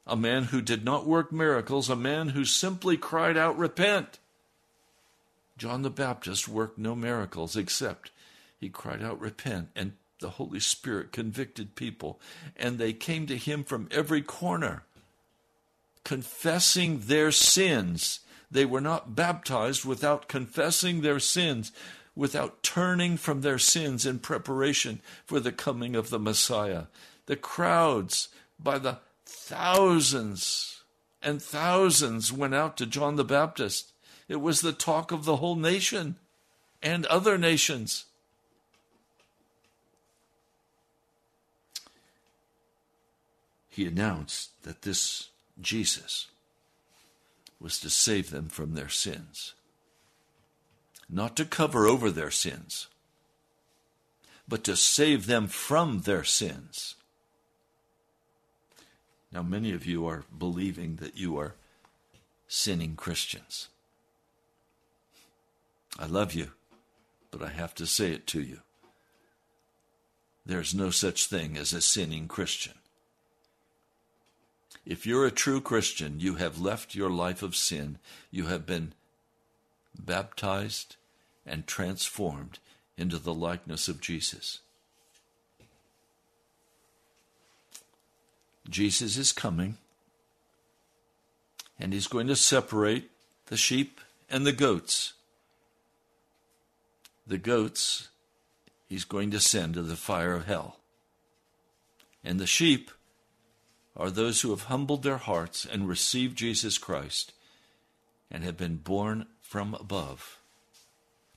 a 0.06 0.16
man 0.16 0.44
who 0.44 0.60
did 0.60 0.84
not 0.84 1.06
work 1.06 1.30
miracles, 1.30 1.88
a 1.88 1.96
man 1.96 2.30
who 2.30 2.44
simply 2.44 2.96
cried 2.96 3.36
out, 3.36 3.56
Repent. 3.56 4.18
John 5.56 5.82
the 5.82 5.90
Baptist 5.90 6.48
worked 6.48 6.78
no 6.78 6.94
miracles 6.94 7.56
except 7.56 8.10
he 8.64 8.70
cried 8.70 9.02
out, 9.02 9.20
Repent, 9.20 9.68
and 9.76 9.92
the 10.20 10.30
Holy 10.30 10.60
Spirit 10.60 11.12
convicted 11.12 11.76
people, 11.76 12.20
and 12.56 12.78
they 12.78 12.92
came 12.92 13.26
to 13.26 13.36
him 13.36 13.62
from 13.62 13.88
every 13.90 14.22
corner, 14.22 14.84
confessing 16.02 17.00
their 17.00 17.30
sins. 17.30 18.20
They 18.50 18.64
were 18.64 18.80
not 18.80 19.14
baptized 19.14 19.84
without 19.84 20.28
confessing 20.28 21.00
their 21.00 21.20
sins 21.20 21.72
without 22.16 22.62
turning 22.62 23.16
from 23.16 23.40
their 23.40 23.58
sins 23.58 24.06
in 24.06 24.18
preparation 24.18 25.00
for 25.26 25.40
the 25.40 25.52
coming 25.52 25.96
of 25.96 26.10
the 26.10 26.18
Messiah. 26.18 26.84
The 27.26 27.36
crowds, 27.36 28.28
by 28.58 28.78
the 28.78 28.98
thousands 29.26 30.82
and 31.22 31.42
thousands, 31.42 32.32
went 32.32 32.54
out 32.54 32.76
to 32.76 32.86
John 32.86 33.16
the 33.16 33.24
Baptist. 33.24 33.92
It 34.28 34.40
was 34.40 34.60
the 34.60 34.72
talk 34.72 35.10
of 35.10 35.24
the 35.24 35.36
whole 35.36 35.56
nation 35.56 36.16
and 36.82 37.06
other 37.06 37.36
nations. 37.36 38.04
He 43.74 43.86
announced 43.86 44.62
that 44.62 44.82
this 44.82 45.30
Jesus 45.60 46.28
was 47.60 47.78
to 47.80 47.90
save 47.90 48.30
them 48.30 48.48
from 48.48 48.74
their 48.74 48.88
sins 48.88 49.54
not 51.08 51.36
to 51.36 51.44
cover 51.44 51.86
over 51.86 52.10
their 52.10 52.30
sins, 52.30 52.88
but 54.48 54.64
to 54.64 54.76
save 54.76 55.26
them 55.26 55.46
from 55.46 56.00
their 56.00 56.24
sins. 56.24 56.94
Now, 59.32 59.42
many 59.42 59.72
of 59.72 59.86
you 59.86 60.06
are 60.06 60.24
believing 60.36 60.96
that 60.96 61.16
you 61.16 61.38
are 61.38 61.54
sinning 62.46 62.94
Christians. 62.94 63.68
I 65.98 66.06
love 66.06 66.34
you, 66.34 66.52
but 67.30 67.42
I 67.42 67.48
have 67.48 67.74
to 67.76 67.86
say 67.86 68.12
it 68.12 68.26
to 68.28 68.40
you. 68.40 68.60
There's 70.46 70.74
no 70.74 70.90
such 70.90 71.26
thing 71.26 71.56
as 71.56 71.72
a 71.72 71.80
sinning 71.80 72.28
Christian. 72.28 72.74
If 74.86 75.06
you're 75.06 75.26
a 75.26 75.30
true 75.30 75.60
Christian, 75.60 76.20
you 76.20 76.34
have 76.36 76.60
left 76.60 76.94
your 76.94 77.10
life 77.10 77.42
of 77.42 77.56
sin. 77.56 77.98
You 78.30 78.46
have 78.46 78.66
been 78.66 78.92
baptized, 79.98 80.96
and 81.46 81.66
transformed 81.66 82.58
into 82.96 83.18
the 83.18 83.34
likeness 83.34 83.88
of 83.88 84.00
Jesus. 84.00 84.60
Jesus 88.68 89.16
is 89.16 89.32
coming, 89.32 89.76
and 91.78 91.92
he's 91.92 92.06
going 92.06 92.28
to 92.28 92.36
separate 92.36 93.10
the 93.46 93.56
sheep 93.56 94.00
and 94.30 94.46
the 94.46 94.52
goats. 94.52 95.12
The 97.26 97.38
goats 97.38 98.08
he's 98.88 99.04
going 99.04 99.30
to 99.32 99.40
send 99.40 99.74
to 99.74 99.82
the 99.82 99.96
fire 99.96 100.34
of 100.34 100.46
hell. 100.46 100.78
And 102.22 102.40
the 102.40 102.46
sheep 102.46 102.90
are 103.96 104.10
those 104.10 104.40
who 104.40 104.50
have 104.50 104.64
humbled 104.64 105.02
their 105.02 105.18
hearts 105.18 105.64
and 105.64 105.88
received 105.88 106.36
Jesus 106.36 106.78
Christ 106.78 107.32
and 108.30 108.42
have 108.42 108.56
been 108.56 108.76
born 108.76 109.26
from 109.40 109.74
above, 109.74 110.38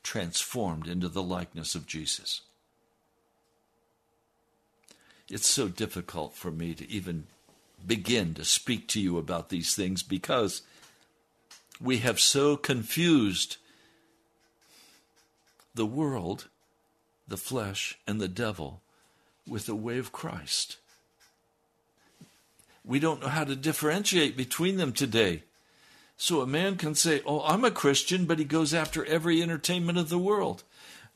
transformed 0.01 0.87
into 0.87 1.07
the 1.07 1.21
likeness 1.21 1.75
of 1.75 1.85
Jesus. 1.85 2.41
It's 5.29 5.47
so 5.47 5.67
difficult 5.67 6.35
for 6.35 6.51
me 6.51 6.73
to 6.73 6.89
even 6.89 7.27
begin 7.85 8.33
to 8.33 8.45
speak 8.45 8.87
to 8.87 8.99
you 8.99 9.17
about 9.17 9.49
these 9.49 9.75
things 9.75 10.01
because 10.01 10.63
we 11.79 11.97
have 11.97 12.19
so 12.19 12.57
confused 12.57 13.57
the 15.75 15.85
world, 15.85 16.47
the 17.27 17.37
flesh, 17.37 17.99
and 18.07 18.19
the 18.19 18.27
devil 18.27 18.81
with 19.47 19.67
the 19.67 19.75
way 19.75 19.99
of 19.99 20.11
Christ. 20.11 20.77
We 22.87 22.99
don't 22.99 23.21
know 23.21 23.27
how 23.27 23.43
to 23.43 23.55
differentiate 23.55 24.37
between 24.37 24.77
them 24.77 24.93
today. 24.93 25.43
So 26.15 26.41
a 26.41 26.47
man 26.47 26.77
can 26.77 26.95
say, 26.95 27.21
Oh, 27.25 27.43
I'm 27.43 27.65
a 27.65 27.69
Christian, 27.69 28.25
but 28.25 28.39
he 28.39 28.45
goes 28.45 28.73
after 28.73 29.05
every 29.05 29.43
entertainment 29.43 29.97
of 29.97 30.09
the 30.09 30.17
world. 30.17 30.63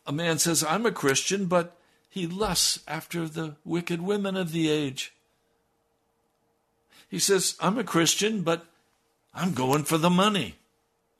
A 0.05 0.11
man 0.11 0.37
says, 0.37 0.63
I'm 0.63 0.85
a 0.85 0.91
Christian, 0.91 1.45
but 1.45 1.77
he 2.09 2.27
lusts 2.27 2.79
after 2.87 3.27
the 3.27 3.55
wicked 3.63 4.01
women 4.01 4.35
of 4.35 4.51
the 4.51 4.69
age. 4.69 5.13
He 7.09 7.19
says, 7.19 7.55
I'm 7.59 7.77
a 7.77 7.83
Christian, 7.83 8.41
but 8.41 8.65
I'm 9.33 9.53
going 9.53 9.83
for 9.83 9.97
the 9.97 10.09
money. 10.09 10.55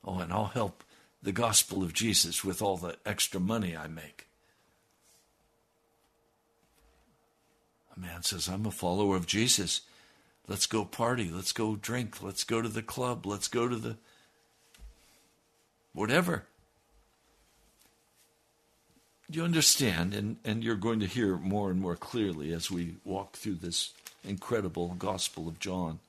Oh, 0.04 0.20
and 0.20 0.34
I'll 0.34 0.45
help 0.45 0.84
the 1.24 1.32
gospel 1.32 1.84
of 1.84 1.93
Jesus 1.93 2.43
with 2.43 2.62
all 2.62 2.78
the 2.78 2.97
extra 3.06 3.39
money 3.39 3.76
I 3.76 3.88
make. 3.88 4.28
A 7.95 7.99
man 7.99 8.24
says, 8.24 8.47
I'm 8.47 8.66
a 8.66 8.72
follower 8.72 9.16
of 9.16 9.28
Jesus, 9.28 9.82
Let's 10.52 10.66
go 10.66 10.84
party. 10.84 11.32
Let's 11.32 11.54
go 11.54 11.78
drink. 11.78 12.22
Let's 12.22 12.43
go 12.43 12.62
to 12.62 12.68
the 12.68 12.82
club. 12.82 13.26
Let's 13.26 13.47
go 13.47 13.70
to 13.70 13.78
the 13.78 13.95
whatever. 15.93 16.43
You 19.30 19.45
understand, 19.45 20.14
and, 20.14 20.36
and 20.43 20.62
you're 20.62 20.76
going 20.76 20.99
to 20.99 21.06
hear 21.06 21.38
more 21.38 21.72
and 21.72 21.80
more 21.80 21.95
clearly 21.95 22.52
as 22.52 22.70
we 22.70 22.95
walk 23.06 23.38
through 23.38 23.56
this 23.56 23.93
incredible 24.26 24.89
Gospel 24.99 25.47
of 25.47 25.58
John. 25.58 25.99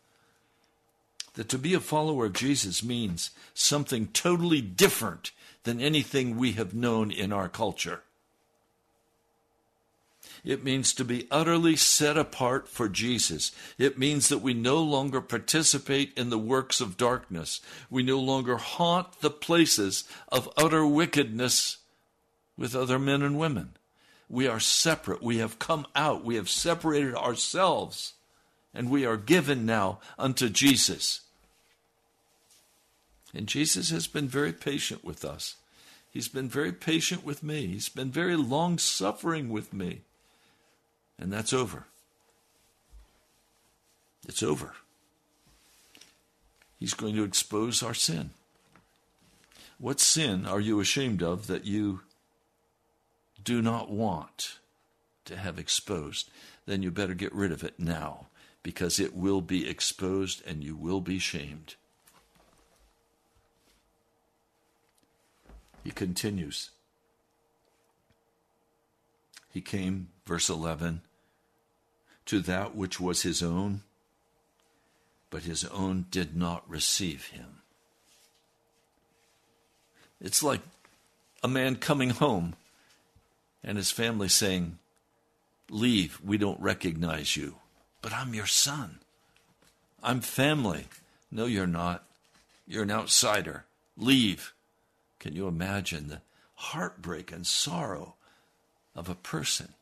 That 1.34 1.48
to 1.50 1.56
be 1.56 1.72
a 1.74 1.78
follower 1.78 2.26
of 2.26 2.32
Jesus 2.32 2.82
means 2.82 3.30
something 3.54 4.08
totally 4.08 4.60
different 4.60 5.30
than 5.62 5.80
anything 5.80 6.36
we 6.36 6.54
have 6.54 6.74
known 6.74 7.12
in 7.12 7.32
our 7.32 7.48
culture. 7.48 8.00
It 10.44 10.64
means 10.64 10.92
to 10.94 11.04
be 11.04 11.28
utterly 11.30 11.76
set 11.76 12.18
apart 12.18 12.68
for 12.68 12.88
Jesus. 12.88 13.52
It 13.78 13.96
means 13.96 14.28
that 14.28 14.38
we 14.38 14.54
no 14.54 14.82
longer 14.82 15.20
participate 15.20 16.12
in 16.16 16.30
the 16.30 16.38
works 16.38 16.80
of 16.80 16.96
darkness. 16.96 17.60
We 17.88 18.02
no 18.02 18.18
longer 18.18 18.56
haunt 18.56 19.20
the 19.20 19.30
places 19.30 20.02
of 20.28 20.52
utter 20.56 20.84
wickedness 20.84 21.78
with 22.56 22.74
other 22.74 22.98
men 22.98 23.22
and 23.22 23.38
women. 23.38 23.76
We 24.28 24.48
are 24.48 24.58
separate. 24.58 25.22
We 25.22 25.38
have 25.38 25.60
come 25.60 25.86
out. 25.94 26.24
We 26.24 26.34
have 26.34 26.48
separated 26.48 27.14
ourselves. 27.14 28.14
And 28.74 28.90
we 28.90 29.06
are 29.06 29.16
given 29.16 29.64
now 29.64 30.00
unto 30.18 30.48
Jesus. 30.48 31.20
And 33.32 33.46
Jesus 33.46 33.90
has 33.90 34.08
been 34.08 34.26
very 34.26 34.52
patient 34.52 35.04
with 35.04 35.24
us. 35.24 35.56
He's 36.10 36.28
been 36.28 36.48
very 36.48 36.72
patient 36.72 37.24
with 37.24 37.44
me. 37.44 37.68
He's 37.68 37.88
been 37.88 38.10
very 38.10 38.36
long 38.36 38.78
suffering 38.78 39.48
with 39.48 39.72
me. 39.72 40.00
And 41.22 41.32
that's 41.32 41.52
over. 41.52 41.84
It's 44.26 44.42
over. 44.42 44.72
He's 46.80 46.94
going 46.94 47.14
to 47.14 47.22
expose 47.22 47.80
our 47.80 47.94
sin. 47.94 48.30
What 49.78 50.00
sin 50.00 50.46
are 50.46 50.58
you 50.58 50.80
ashamed 50.80 51.22
of 51.22 51.46
that 51.46 51.64
you 51.64 52.00
do 53.44 53.62
not 53.62 53.88
want 53.88 54.58
to 55.26 55.36
have 55.36 55.60
exposed? 55.60 56.28
Then 56.66 56.82
you 56.82 56.90
better 56.90 57.14
get 57.14 57.32
rid 57.32 57.52
of 57.52 57.62
it 57.62 57.78
now 57.78 58.26
because 58.64 58.98
it 58.98 59.14
will 59.14 59.42
be 59.42 59.70
exposed 59.70 60.44
and 60.44 60.64
you 60.64 60.74
will 60.74 61.00
be 61.00 61.20
shamed. 61.20 61.76
He 65.84 65.92
continues. 65.92 66.70
He 69.52 69.60
came, 69.60 70.08
verse 70.26 70.48
11, 70.48 71.02
to 72.26 72.40
that 72.40 72.74
which 72.74 73.00
was 73.00 73.22
his 73.22 73.42
own, 73.42 73.82
but 75.30 75.42
his 75.42 75.64
own 75.64 76.06
did 76.10 76.36
not 76.36 76.68
receive 76.68 77.28
him. 77.28 77.62
It's 80.20 80.42
like 80.42 80.60
a 81.42 81.48
man 81.48 81.76
coming 81.76 82.10
home 82.10 82.54
and 83.64 83.76
his 83.76 83.90
family 83.90 84.28
saying, 84.28 84.78
Leave, 85.70 86.20
we 86.22 86.36
don't 86.36 86.60
recognize 86.60 87.36
you. 87.36 87.56
But 88.02 88.12
I'm 88.12 88.34
your 88.34 88.46
son. 88.46 88.98
I'm 90.02 90.20
family. 90.20 90.86
No, 91.30 91.46
you're 91.46 91.66
not. 91.66 92.04
You're 92.66 92.82
an 92.82 92.90
outsider. 92.90 93.64
Leave. 93.96 94.52
Can 95.18 95.34
you 95.34 95.48
imagine 95.48 96.08
the 96.08 96.20
heartbreak 96.54 97.32
and 97.32 97.46
sorrow 97.46 98.14
of 98.94 99.08
a 99.08 99.14
person 99.14 99.74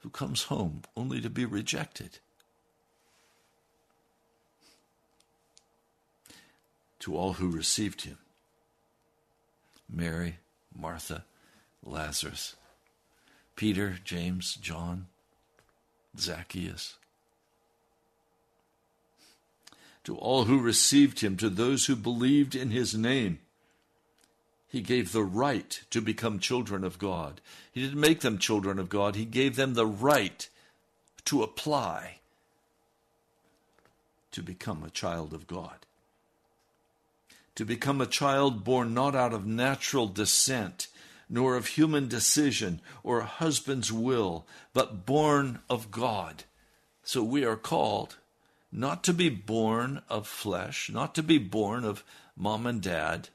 who 0.00 0.10
comes 0.10 0.44
home 0.44 0.82
only 0.96 1.20
to 1.20 1.30
be 1.30 1.44
rejected? 1.44 2.18
To 7.00 7.16
all 7.16 7.34
who 7.34 7.50
received 7.50 8.02
him 8.02 8.18
Mary, 9.88 10.36
Martha, 10.74 11.24
Lazarus, 11.82 12.56
Peter, 13.56 13.98
James, 14.04 14.54
John, 14.54 15.06
Zacchaeus. 16.18 16.96
To 20.04 20.16
all 20.16 20.44
who 20.44 20.60
received 20.60 21.20
him, 21.20 21.36
to 21.36 21.50
those 21.50 21.86
who 21.86 21.96
believed 21.96 22.54
in 22.54 22.70
his 22.70 22.94
name, 22.94 23.40
he 24.70 24.82
gave 24.82 25.10
the 25.10 25.24
right 25.24 25.82
to 25.90 26.00
become 26.00 26.38
children 26.38 26.84
of 26.84 26.96
God. 26.96 27.40
He 27.72 27.82
didn't 27.82 28.00
make 28.00 28.20
them 28.20 28.38
children 28.38 28.78
of 28.78 28.88
God, 28.88 29.16
He 29.16 29.24
gave 29.24 29.56
them 29.56 29.74
the 29.74 29.86
right 29.86 30.48
to 31.24 31.42
apply 31.42 32.20
to 34.30 34.42
become 34.44 34.84
a 34.84 34.90
child 34.90 35.34
of 35.34 35.48
God. 35.48 35.86
To 37.56 37.64
become 37.64 38.00
a 38.00 38.06
child 38.06 38.62
born 38.62 38.94
not 38.94 39.16
out 39.16 39.32
of 39.32 39.44
natural 39.44 40.06
descent, 40.06 40.86
nor 41.28 41.56
of 41.56 41.66
human 41.66 42.06
decision 42.06 42.80
or 43.02 43.18
a 43.18 43.26
husband's 43.26 43.92
will, 43.92 44.46
but 44.72 45.04
born 45.04 45.58
of 45.68 45.90
God. 45.90 46.44
So 47.02 47.24
we 47.24 47.44
are 47.44 47.56
called 47.56 48.18
not 48.70 49.02
to 49.02 49.12
be 49.12 49.30
born 49.30 50.02
of 50.08 50.28
flesh, 50.28 50.88
not 50.88 51.12
to 51.16 51.24
be 51.24 51.38
born 51.38 51.84
of 51.84 52.04
mom 52.36 52.66
and 52.66 52.80
dad, 52.80 53.30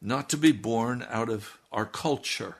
not 0.00 0.28
to 0.30 0.36
be 0.36 0.52
born 0.52 1.06
out 1.10 1.28
of 1.28 1.58
our 1.70 1.84
culture, 1.84 2.56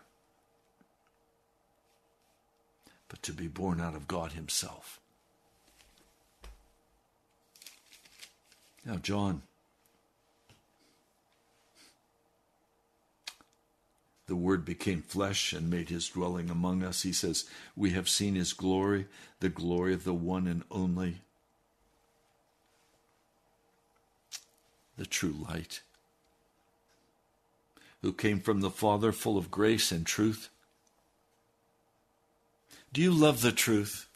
but 3.08 3.22
to 3.22 3.32
be 3.32 3.48
born 3.48 3.80
out 3.80 3.94
of 3.94 4.06
God 4.06 4.32
Himself. 4.32 5.00
Now, 8.84 8.96
John, 8.96 9.42
the 14.26 14.36
Word 14.36 14.64
became 14.64 15.02
flesh 15.02 15.52
and 15.52 15.68
made 15.70 15.88
His 15.88 16.08
dwelling 16.08 16.50
among 16.50 16.82
us. 16.82 17.02
He 17.02 17.12
says, 17.12 17.46
We 17.74 17.90
have 17.90 18.08
seen 18.08 18.34
His 18.34 18.52
glory, 18.52 19.06
the 19.40 19.48
glory 19.48 19.94
of 19.94 20.04
the 20.04 20.14
one 20.14 20.46
and 20.46 20.62
only, 20.70 21.22
the 24.96 25.06
true 25.06 25.34
light 25.48 25.80
who 28.02 28.12
came 28.12 28.40
from 28.40 28.60
the 28.60 28.70
Father, 28.70 29.12
full 29.12 29.36
of 29.36 29.50
grace 29.50 29.92
and 29.92 30.06
truth? 30.06 30.48
Do 32.92 33.00
you 33.00 33.12
love 33.12 33.42
the 33.42 33.52
truth? 33.52 34.08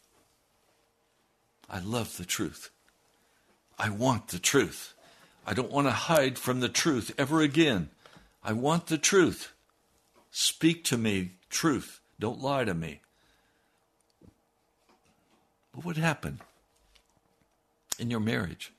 I 1.69 1.81
love 1.81 2.17
the 2.17 2.25
truth. 2.25 2.71
I 3.79 3.91
want 3.91 4.29
the 4.29 4.39
truth. 4.39 4.95
I 5.47 5.55
don't 5.55 5.71
want 5.71 5.87
to 5.87 5.93
hide 5.93 6.39
from 6.39 6.61
the 6.61 6.69
truth 6.69 7.13
ever 7.19 7.43
again. 7.43 7.91
I 8.43 8.53
want 8.53 8.87
the 8.87 8.99
truth. 8.99 9.53
Speak 10.31 10.85
to 10.85 10.99
me 10.99 11.33
truth. 11.51 12.01
Don't 12.19 12.41
lie 12.41 12.65
to 12.65 12.75
me. 12.75 13.01
But 15.75 15.85
what 15.85 15.97
happened 15.97 16.39
in 17.99 18.11
your 18.11 18.21
marriage 18.21 18.73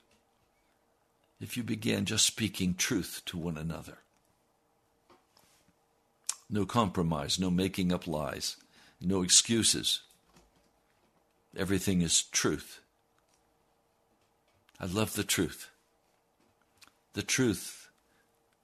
if 1.40 1.56
you 1.56 1.62
began 1.62 2.04
just 2.04 2.26
speaking 2.26 2.74
truth 2.74 3.22
to 3.26 3.36
one 3.36 3.58
another? 3.58 3.98
No 6.48 6.64
compromise, 6.64 7.38
no 7.38 7.50
making 7.50 7.92
up 7.92 8.06
lies, 8.06 8.56
no 9.00 9.22
excuses. 9.22 10.02
Everything 11.56 12.02
is 12.02 12.22
truth. 12.22 12.80
I 14.78 14.86
love 14.86 15.14
the 15.14 15.24
truth. 15.24 15.70
The 17.14 17.22
truth 17.22 17.88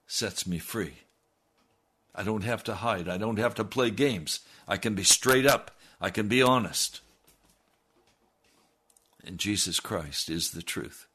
sets 0.05 0.45
me 0.45 0.59
free. 0.59 0.99
I 2.15 2.23
don't 2.23 2.43
have 2.43 2.63
to 2.65 2.75
hide. 2.75 3.09
I 3.09 3.17
don't 3.17 3.39
have 3.39 3.55
to 3.55 3.63
play 3.63 3.89
games. 3.89 4.41
I 4.67 4.77
can 4.77 4.93
be 4.93 5.03
straight 5.03 5.47
up. 5.47 5.71
I 5.99 6.11
can 6.11 6.27
be 6.27 6.43
honest. 6.43 7.01
And 9.25 9.39
Jesus 9.39 9.79
Christ 9.79 10.29
is 10.29 10.51
the 10.51 10.61
truth. 10.61 11.07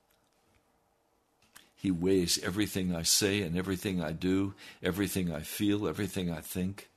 He 1.80 1.92
weighs 1.92 2.40
everything 2.42 2.92
I 2.92 3.02
say 3.02 3.40
and 3.40 3.56
everything 3.56 4.02
I 4.02 4.10
do, 4.10 4.54
everything 4.82 5.32
I 5.32 5.42
feel, 5.42 5.86
everything 5.86 6.28
I 6.28 6.40
think, 6.40 6.88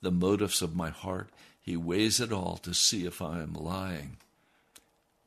the 0.00 0.10
motives 0.10 0.62
of 0.62 0.74
my 0.74 0.88
heart. 0.88 1.28
He 1.60 1.76
weighs 1.76 2.20
it 2.20 2.32
all 2.32 2.56
to 2.62 2.72
see 2.72 3.04
if 3.04 3.20
I 3.20 3.40
am 3.40 3.52
lying 3.52 4.16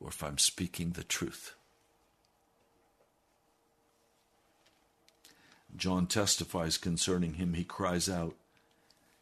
or 0.00 0.08
if 0.08 0.20
I'm 0.24 0.36
speaking 0.36 0.90
the 0.90 1.04
truth. 1.04 1.54
John 5.76 6.08
testifies 6.08 6.76
concerning 6.76 7.34
him. 7.34 7.54
He 7.54 7.62
cries 7.62 8.08
out, 8.08 8.34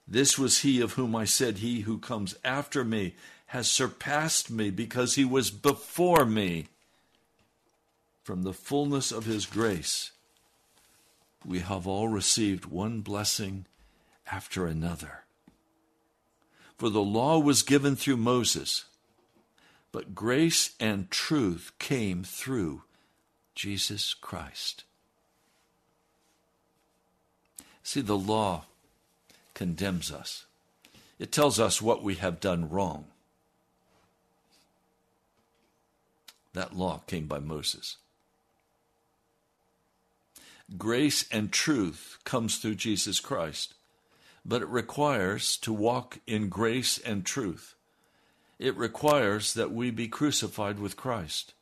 This 0.09 0.39
was 0.39 0.61
he 0.61 0.81
of 0.81 0.95
whom 0.95 1.15
I 1.15 1.27
said, 1.27 1.59
He 1.59 1.81
who 1.81 1.99
comes 1.99 2.35
after 2.43 2.83
me 2.83 3.15
has 3.49 3.69
surpassed 3.69 4.51
me 4.51 4.71
because 4.71 5.17
he 5.17 5.25
was 5.27 5.51
before 5.51 6.25
me 6.25 6.69
from 8.27 8.43
the 8.43 8.53
fullness 8.53 9.13
of 9.13 9.25
his 9.25 9.47
grace, 9.47 10.11
we 11.45 11.61
have 11.61 11.87
all 11.87 12.09
received 12.09 12.67
one 12.67 13.01
blessing 13.01 13.67
after 14.33 14.67
another. 14.67 15.23
For 16.77 16.91
the 16.91 17.05
law 17.05 17.39
was 17.39 17.63
given 17.63 17.95
through 17.95 18.17
Moses, 18.17 18.87
but 19.93 20.17
grace 20.17 20.75
and 20.81 21.09
truth 21.09 21.71
came 21.79 22.25
through 22.25 22.83
Jesus 23.55 24.13
Christ. 24.13 24.83
See, 27.85 28.01
the 28.01 28.19
law 28.19 28.65
condemns 29.55 30.11
us, 30.11 30.47
it 31.21 31.31
tells 31.31 31.61
us 31.61 31.81
what 31.81 32.03
we 32.03 32.17
have 32.17 32.41
done 32.41 32.69
wrong. 32.71 33.05
That 36.55 36.77
law 36.77 37.03
came 37.07 37.29
by 37.29 37.39
Moses 37.39 37.99
grace 40.77 41.27
and 41.31 41.53
truth 41.53 42.19
comes 42.25 42.59
through 42.59 42.75
Jesus 42.77 43.21
Christ. 43.21 43.75
but 44.47 44.63
it 44.63 44.69
requires 44.69 45.57
to 45.57 45.73
walk 45.73 46.21
in 46.27 46.49
grace 46.49 46.99
and 46.99 47.27
truth. 47.27 47.75
It 48.61 48.77
requires 48.77 49.55
that 49.55 49.73
we 49.73 49.91
be 49.91 50.07
crucified 50.07 50.79
with 50.79 50.97
Christ. 50.97 51.53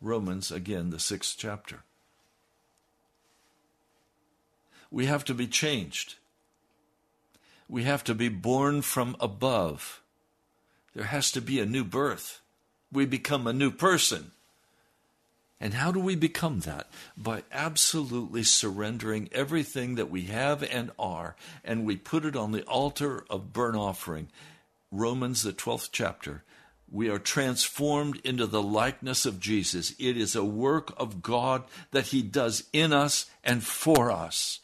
Romans, 0.00 0.50
again, 0.50 0.90
the 0.90 0.98
sixth 0.98 1.36
chapter. 1.38 1.84
We 4.90 5.06
have 5.06 5.24
to 5.26 5.34
be 5.34 5.46
changed. 5.46 6.16
We 7.68 7.84
have 7.84 8.02
to 8.04 8.14
be 8.14 8.28
born 8.28 8.82
from 8.82 9.16
above. 9.20 10.02
There 10.94 11.06
has 11.06 11.30
to 11.32 11.40
be 11.40 11.60
a 11.60 11.66
new 11.66 11.84
birth. 11.84 12.40
We 12.90 13.06
become 13.06 13.46
a 13.46 13.52
new 13.52 13.70
person. 13.70 14.32
And 15.62 15.74
how 15.74 15.92
do 15.92 16.00
we 16.00 16.16
become 16.16 16.58
that? 16.60 16.88
By 17.16 17.44
absolutely 17.52 18.42
surrendering 18.42 19.28
everything 19.30 19.94
that 19.94 20.10
we 20.10 20.22
have 20.22 20.64
and 20.64 20.90
are, 20.98 21.36
and 21.64 21.86
we 21.86 21.94
put 21.96 22.24
it 22.24 22.34
on 22.34 22.50
the 22.50 22.64
altar 22.64 23.24
of 23.30 23.52
burnt 23.52 23.76
offering. 23.76 24.26
Romans, 24.90 25.42
the 25.42 25.52
12th 25.52 25.90
chapter. 25.92 26.42
We 26.90 27.08
are 27.08 27.20
transformed 27.20 28.20
into 28.24 28.48
the 28.48 28.60
likeness 28.60 29.24
of 29.24 29.38
Jesus. 29.38 29.94
It 30.00 30.16
is 30.16 30.34
a 30.34 30.44
work 30.44 30.92
of 30.96 31.22
God 31.22 31.62
that 31.92 32.06
He 32.06 32.22
does 32.22 32.64
in 32.72 32.92
us 32.92 33.30
and 33.44 33.62
for 33.62 34.10
us. 34.10 34.58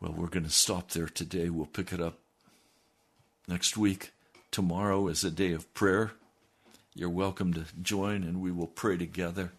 Well, 0.00 0.12
we're 0.12 0.26
going 0.26 0.44
to 0.44 0.50
stop 0.50 0.90
there 0.90 1.06
today. 1.06 1.50
We'll 1.50 1.66
pick 1.66 1.92
it 1.92 2.00
up 2.00 2.18
next 3.46 3.76
week. 3.76 4.10
Tomorrow 4.50 5.06
is 5.06 5.22
a 5.22 5.30
day 5.30 5.52
of 5.52 5.72
prayer. 5.72 6.10
You're 6.96 7.10
welcome 7.10 7.52
to 7.54 7.64
join 7.82 8.22
and 8.22 8.40
we 8.40 8.52
will 8.52 8.68
pray 8.68 8.96
together. 8.96 9.50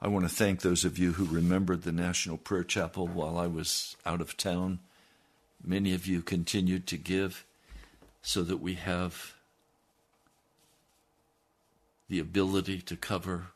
I 0.00 0.08
want 0.08 0.26
to 0.26 0.34
thank 0.34 0.62
those 0.62 0.82
of 0.86 0.98
you 0.98 1.12
who 1.12 1.26
remembered 1.26 1.82
the 1.82 1.92
National 1.92 2.38
Prayer 2.38 2.64
Chapel 2.64 3.06
while 3.06 3.36
I 3.36 3.46
was 3.46 3.96
out 4.06 4.22
of 4.22 4.38
town. 4.38 4.78
Many 5.62 5.92
of 5.92 6.06
you 6.06 6.22
continued 6.22 6.86
to 6.86 6.96
give 6.96 7.44
so 8.22 8.42
that 8.44 8.62
we 8.62 8.74
have 8.74 9.34
the 12.08 12.20
ability 12.20 12.80
to 12.80 12.96
cover 12.96 13.48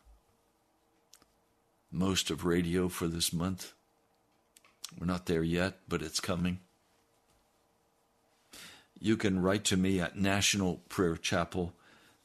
most 1.90 2.30
of 2.30 2.44
radio 2.44 2.90
for 2.90 3.06
this 3.06 3.32
month. 3.32 3.72
We're 5.00 5.06
not 5.06 5.24
there 5.24 5.42
yet, 5.42 5.78
but 5.88 6.02
it's 6.02 6.20
coming 6.20 6.58
you 9.02 9.16
can 9.16 9.42
write 9.42 9.64
to 9.64 9.76
me 9.76 9.98
at 9.98 10.16
National 10.16 10.76
Prayer 10.88 11.16
Chapel, 11.16 11.72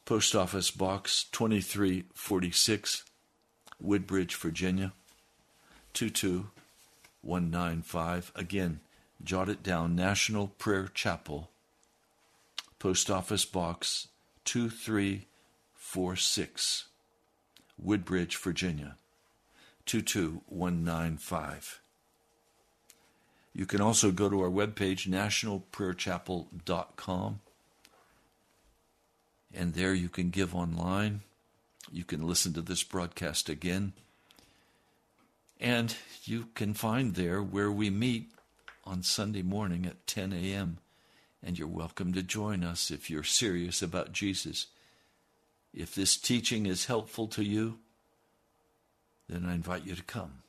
Post 0.06 0.36
Office 0.36 0.70
Box 0.70 1.26
2346, 1.32 3.04
Woodbridge, 3.82 4.36
Virginia 4.36 4.94
22195. 5.94 8.32
Again, 8.36 8.82
jot 9.24 9.50
it 9.50 9.64
down 9.64 9.96
National 9.96 10.50
Prayer 10.60 10.88
Chapel, 10.94 11.50
Post 12.78 13.10
Office 13.10 13.46
Box 13.46 14.10
2346, 14.46 16.86
Woodbridge, 17.80 18.38
Virginia 18.38 18.98
22195. 19.88 21.82
You 23.58 23.66
can 23.66 23.82
also 23.82 24.12
go 24.12 24.30
to 24.30 24.40
our 24.42 24.52
webpage, 24.52 25.10
nationalprayerchapel.com, 25.10 27.40
and 29.52 29.74
there 29.74 29.96
you 29.96 30.10
can 30.10 30.30
give 30.30 30.54
online. 30.54 31.22
You 31.92 32.04
can 32.04 32.28
listen 32.28 32.54
to 32.54 32.62
this 32.62 32.84
broadcast 32.84 33.50
again. 33.50 33.94
And 35.60 35.96
you 36.26 36.50
can 36.54 36.76
find 36.76 37.16
there 37.16 37.42
where 37.42 37.72
we 37.72 37.90
meet 37.90 38.30
on 38.86 39.02
Sunday 39.02 39.42
morning 39.42 39.88
at 39.88 40.06
10 40.06 40.34
a.m. 40.34 40.78
And 41.42 41.58
you're 41.58 41.68
welcome 41.68 42.14
to 42.14 42.22
join 42.22 42.64
us 42.64 42.92
if 42.92 43.10
you're 43.10 43.24
serious 43.24 43.82
about 43.82 44.12
Jesus. 44.12 44.68
If 45.74 45.96
this 45.96 46.16
teaching 46.16 46.68
is 46.68 46.86
helpful 46.86 47.26
to 47.30 47.44
you, 47.44 47.80
then 49.28 49.48
I 49.48 49.56
invite 49.56 49.88
you 49.88 49.96
to 49.96 50.04
come. 50.04 50.44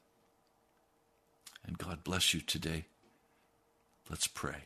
And 1.67 1.79
God 1.79 2.05
bless 2.05 2.35
you 2.35 2.43
today. 2.43 2.85
Let's 4.11 4.27
pray. 4.27 4.65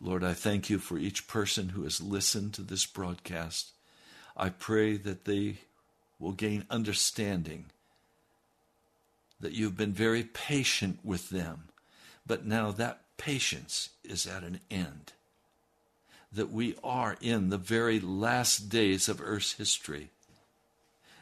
Lord, 0.00 0.24
I 0.24 0.34
thank 0.34 0.68
you 0.68 0.78
for 0.78 0.98
each 0.98 1.28
person 1.28 1.70
who 1.70 1.84
has 1.84 2.00
listened 2.00 2.54
to 2.54 2.62
this 2.62 2.86
broadcast. 2.86 3.72
I 4.36 4.48
pray 4.48 4.96
that 4.96 5.24
they 5.24 5.58
will 6.18 6.32
gain 6.32 6.64
understanding, 6.70 7.66
that 9.40 9.52
you've 9.52 9.76
been 9.76 9.92
very 9.92 10.24
patient 10.24 10.98
with 11.04 11.30
them, 11.30 11.64
but 12.26 12.44
now 12.44 12.70
that 12.72 13.02
patience 13.16 13.90
is 14.02 14.26
at 14.26 14.42
an 14.42 14.60
end. 14.70 15.12
That 16.32 16.50
we 16.50 16.74
are 16.82 17.16
in 17.20 17.50
the 17.50 17.58
very 17.58 18.00
last 18.00 18.68
days 18.68 19.08
of 19.08 19.20
Earth's 19.22 19.52
history, 19.52 20.10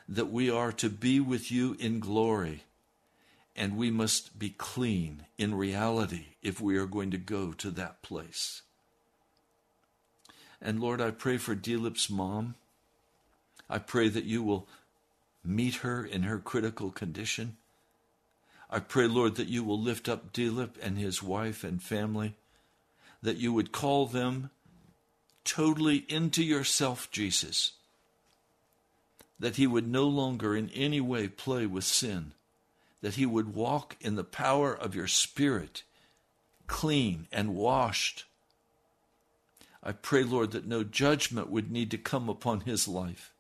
that 0.09 0.31
we 0.31 0.51
are 0.51 0.73
to 0.73 0.89
be 0.89 1.21
with 1.21 1.53
you 1.53 1.77
in 1.79 2.01
glory 2.01 2.63
and 3.55 3.77
we 3.77 3.91
must 3.91 4.39
be 4.39 4.51
clean 4.51 5.27
in 5.37 5.55
reality 5.55 6.27
if 6.43 6.61
we 6.61 6.77
are 6.77 6.87
going 6.87 7.11
to 7.11 7.19
go 7.19 7.53
to 7.53 7.71
that 7.71 8.03
place. 8.03 8.63
And 10.61 10.81
Lord, 10.81 11.01
I 11.01 11.11
pray 11.11 11.37
for 11.37 11.55
Dilip's 11.55 12.09
mom. 12.09 12.55
I 13.69 13.79
pray 13.79 14.09
that 14.09 14.25
you 14.25 14.43
will 14.43 14.69
meet 15.45 15.77
her 15.77 16.05
in 16.05 16.23
her 16.23 16.39
critical 16.39 16.91
condition. 16.91 17.57
I 18.71 18.79
pray, 18.79 19.07
Lord, 19.07 19.35
that 19.37 19.49
you 19.49 19.65
will 19.65 19.81
lift 19.81 20.09
up 20.09 20.33
Dilip 20.33 20.77
and 20.81 20.97
his 20.97 21.23
wife 21.23 21.63
and 21.63 21.83
family, 21.83 22.37
that 23.23 23.37
you 23.37 23.53
would 23.53 23.73
call 23.73 24.07
them 24.07 24.51
totally 25.45 26.07
into 26.09 26.43
yourself, 26.43 27.11
Jesus, 27.11 27.73
that 29.39 29.57
he 29.57 29.67
would 29.67 29.89
no 29.89 30.05
longer 30.05 30.57
in 30.57 30.71
any 30.71 31.01
way 31.01 31.29
play 31.29 31.67
with 31.67 31.85
sin 31.85 32.33
that 33.03 33.17
he 33.17 33.27
would 33.27 33.55
walk 33.55 33.97
in 34.01 34.15
the 34.15 34.25
power 34.25 34.73
of 34.73 34.95
your 34.95 35.09
Spirit, 35.09 35.83
clean 36.67 37.27
and 37.31 37.55
washed. 37.55 38.25
I 39.83 39.93
pray, 39.93 40.23
Lord, 40.23 40.53
that 40.53 40.67
no 40.67 40.85
judgment 40.85 41.51
would 41.51 41.71
need 41.71 41.91
to 41.91 41.99
come 41.99 42.29
upon 42.29 42.61
his 42.61 42.87
life. 42.89 43.33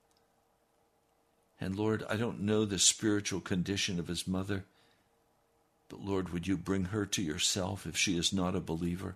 And 1.61 1.77
Lord, 1.77 2.05
I 2.09 2.17
don't 2.17 2.41
know 2.41 2.65
the 2.65 2.79
spiritual 2.81 3.41
condition 3.41 4.01
of 4.01 4.09
his 4.09 4.27
mother, 4.27 4.65
but 5.89 6.05
Lord, 6.05 6.31
would 6.31 6.49
you 6.49 6.57
bring 6.57 6.87
her 6.87 7.07
to 7.07 7.23
yourself 7.23 7.87
if 7.87 7.97
she 7.97 8.19
is 8.19 8.33
not 8.33 8.57
a 8.57 8.61
believer? 8.61 9.15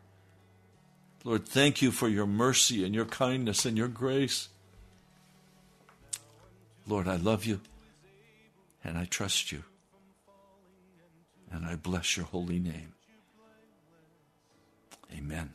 Lord, 1.25 1.45
thank 1.45 1.83
you 1.83 1.91
for 1.91 2.09
your 2.09 2.27
mercy 2.27 2.85
and 2.85 2.95
your 2.95 3.05
kindness 3.05 3.65
and 3.65 3.77
your 3.77 3.89
grace. 3.89 4.49
Lord, 6.87 7.09
I 7.09 7.17
love 7.17 7.45
you 7.45 7.61
and 8.85 8.97
I 8.97 9.07
trust 9.07 9.51
you 9.51 9.65
and 11.51 11.65
I 11.65 11.77
bless 11.77 12.17
your 12.17 12.27
holy 12.27 12.59
name. 12.59 12.95
Amen. 15.13 15.55